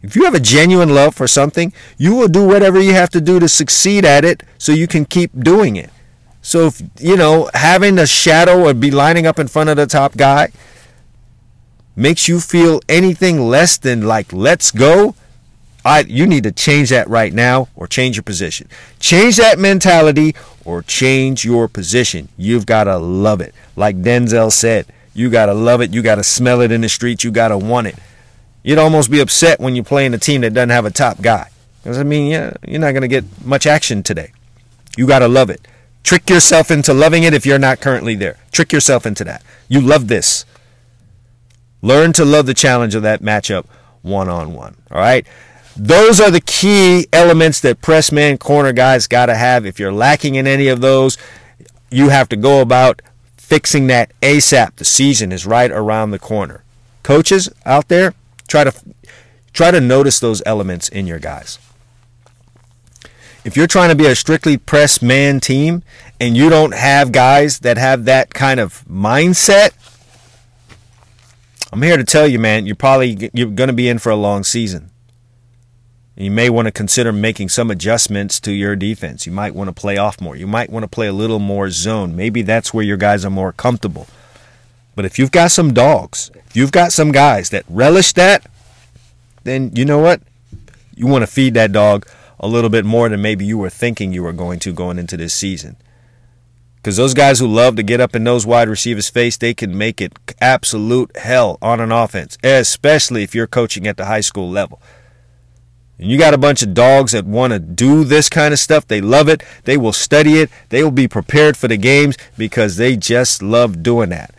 [0.00, 3.20] If you have a genuine love for something, you will do whatever you have to
[3.20, 5.90] do to succeed at it so you can keep doing it.
[6.40, 9.86] So, if, you know, having a shadow or be lining up in front of the
[9.86, 10.52] top guy
[11.96, 15.16] makes you feel anything less than like, let's go,
[15.86, 18.68] I, you need to change that right now or change your position.
[18.98, 20.34] Change that mentality
[20.64, 22.28] or change your position.
[22.36, 23.54] You've got to love it.
[23.76, 25.94] Like Denzel said, you got to love it.
[25.94, 27.22] You got to smell it in the streets.
[27.22, 27.94] You got to want it.
[28.64, 31.50] You'd almost be upset when you're playing a team that doesn't have a top guy.
[31.84, 34.32] Because, I mean, yeah, you're not going to get much action today.
[34.96, 35.68] You got to love it.
[36.02, 38.38] Trick yourself into loving it if you're not currently there.
[38.50, 39.44] Trick yourself into that.
[39.68, 40.44] You love this.
[41.80, 43.66] Learn to love the challenge of that matchup
[44.02, 44.76] one on one.
[44.90, 45.24] All right.
[45.76, 49.66] Those are the key elements that press man corner guys got to have.
[49.66, 51.18] If you're lacking in any of those,
[51.90, 53.02] you have to go about
[53.36, 54.76] fixing that ASAP.
[54.76, 56.64] The season is right around the corner.
[57.02, 58.14] Coaches out there,
[58.48, 58.72] try to
[59.52, 61.58] try to notice those elements in your guys.
[63.44, 65.82] If you're trying to be a strictly press man team
[66.18, 69.70] and you don't have guys that have that kind of mindset,
[71.70, 74.16] I'm here to tell you, man, you're probably you're going to be in for a
[74.16, 74.90] long season.
[76.18, 79.26] You may want to consider making some adjustments to your defense.
[79.26, 80.34] You might want to play off more.
[80.34, 82.16] You might want to play a little more zone.
[82.16, 84.06] Maybe that's where your guys are more comfortable.
[84.94, 88.46] But if you've got some dogs, if you've got some guys that relish that,
[89.44, 90.22] then you know what?
[90.94, 92.08] You want to feed that dog
[92.40, 95.18] a little bit more than maybe you were thinking you were going to going into
[95.18, 95.76] this season.
[96.76, 99.76] Because those guys who love to get up in those wide receivers' face, they can
[99.76, 104.48] make it absolute hell on an offense, especially if you're coaching at the high school
[104.48, 104.80] level.
[105.98, 108.86] And you got a bunch of dogs that want to do this kind of stuff.
[108.86, 109.42] They love it.
[109.64, 110.50] They will study it.
[110.68, 114.34] They will be prepared for the games because they just love doing that.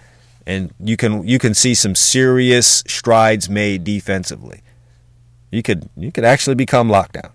[0.46, 4.62] And you can you can see some serious strides made defensively.
[5.52, 7.32] You could you could actually become lockdown.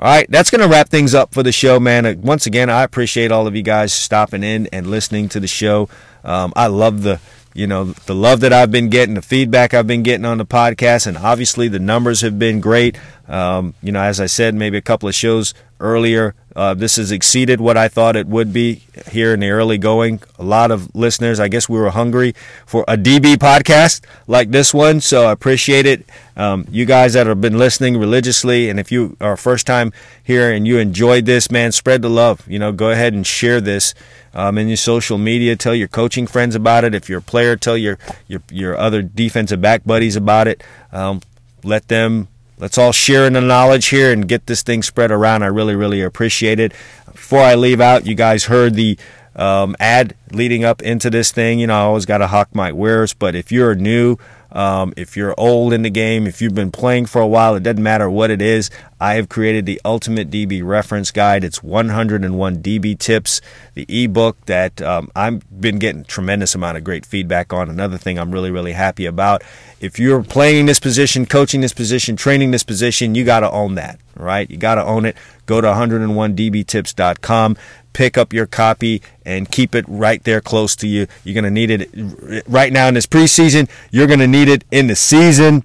[0.00, 2.06] All right, that's going to wrap things up for the show, man.
[2.06, 5.46] Uh, once again, I appreciate all of you guys stopping in and listening to the
[5.46, 5.90] show.
[6.24, 7.20] Um, I love the
[7.54, 10.46] you know the love that I've been getting, the feedback I've been getting on the
[10.46, 12.98] podcast, and obviously the numbers have been great.
[13.28, 17.10] Um, you know, as I said, maybe a couple of shows earlier, uh, this has
[17.10, 20.20] exceeded what I thought it would be here in the early going.
[20.38, 22.34] A lot of listeners, I guess we were hungry
[22.66, 26.04] for a DB podcast like this one, so I appreciate it.
[26.36, 30.52] Um, you guys that have been listening religiously, and if you are first time here
[30.52, 32.46] and you enjoyed this, man, spread the love.
[32.48, 33.94] You know, go ahead and share this
[34.34, 35.56] um, in your social media.
[35.56, 36.94] Tell your coaching friends about it.
[36.94, 40.62] If you're a player, tell your your your other defensive back buddies about it.
[40.92, 41.20] Um,
[41.62, 42.28] let them
[42.60, 45.42] let's all share in the knowledge here and get this thing spread around.
[45.42, 46.72] I really, really appreciate it.
[47.10, 48.98] Before I leave out, you guys heard the
[49.34, 51.58] um, ad leading up into this thing.
[51.58, 54.16] You know, I always got to hawk my wares, but if you're new,
[54.52, 57.62] um, if you're old in the game, if you've been playing for a while, it
[57.62, 58.68] doesn't matter what it is.
[59.00, 61.44] I have created the Ultimate DB Reference Guide.
[61.44, 63.40] It's 101 DB tips,
[63.74, 67.70] the ebook that um, I've been getting tremendous amount of great feedback on.
[67.70, 69.42] Another thing I'm really, really happy about.
[69.80, 73.76] If you're playing this position, coaching this position, training this position, you got to own
[73.76, 74.48] that, right?
[74.50, 75.16] You got to own it.
[75.46, 77.56] Go to 101dbtips.com
[77.92, 81.06] pick up your copy and keep it right there close to you.
[81.24, 83.68] You're going to need it right now in this preseason.
[83.90, 85.64] You're going to need it in the season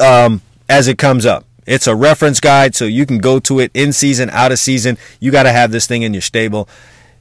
[0.00, 1.44] um, as it comes up.
[1.66, 4.98] It's a reference guide, so you can go to it in season, out of season.
[5.18, 6.68] You got to have this thing in your stable.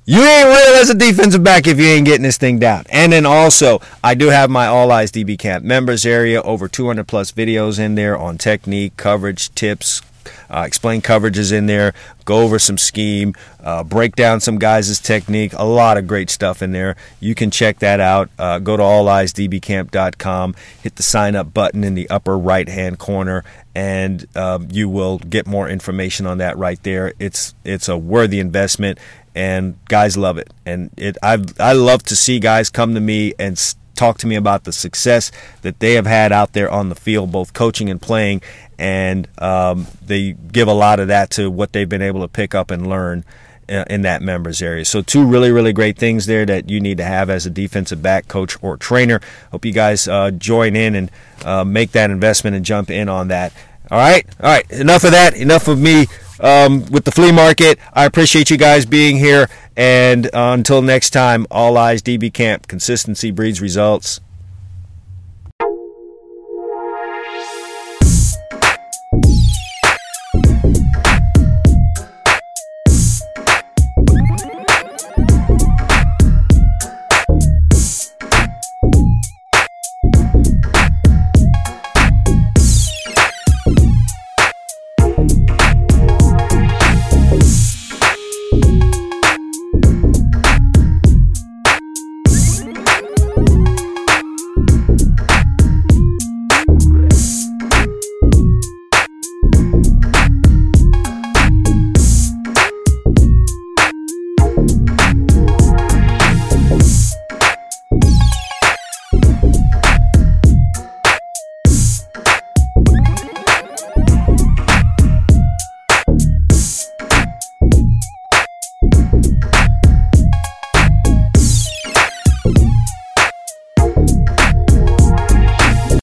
[0.06, 2.84] You ain't real as a defensive back if you ain't getting this thing down.
[2.89, 7.08] And then also, I do have my All Eyes DB Camp members area, over 200
[7.08, 10.01] plus videos in there on technique, coverage, tips,
[10.49, 11.93] uh, explain coverages in there,
[12.26, 13.34] go over some scheme,
[13.64, 15.54] uh, break down some guys' technique.
[15.54, 16.97] A lot of great stuff in there.
[17.20, 18.30] You can check that out.
[18.38, 23.43] Uh, go to alleyesdbcamp.com, hit the sign up button in the upper right hand corner,
[23.74, 27.14] and um, you will get more information on that right there.
[27.20, 28.99] It's it's a worthy investment,
[29.36, 30.51] and guys love it.
[30.65, 33.57] And it I I love to see guys come to me and
[33.95, 35.31] talk to me about the success
[35.61, 38.41] that they have had out there on the field, both coaching and playing,
[38.77, 42.55] and um, they give a lot of that to what they've been able to pick
[42.55, 43.23] up and learn
[43.69, 44.86] uh, in that members area.
[44.86, 48.01] So two really really great things there that you need to have as a defensive
[48.01, 49.21] back coach or trainer.
[49.51, 51.11] Hope you guys uh, join in and
[51.45, 53.53] uh, make that investment and jump in on that.
[53.91, 54.69] All right, all right.
[54.71, 55.36] Enough of that.
[55.36, 56.07] Enough of me
[56.39, 57.79] um, with the flea market.
[57.93, 59.49] I appreciate you guys being here.
[59.75, 62.67] And uh, until next time, all eyes DB Camp.
[62.67, 64.21] Consistency breeds results.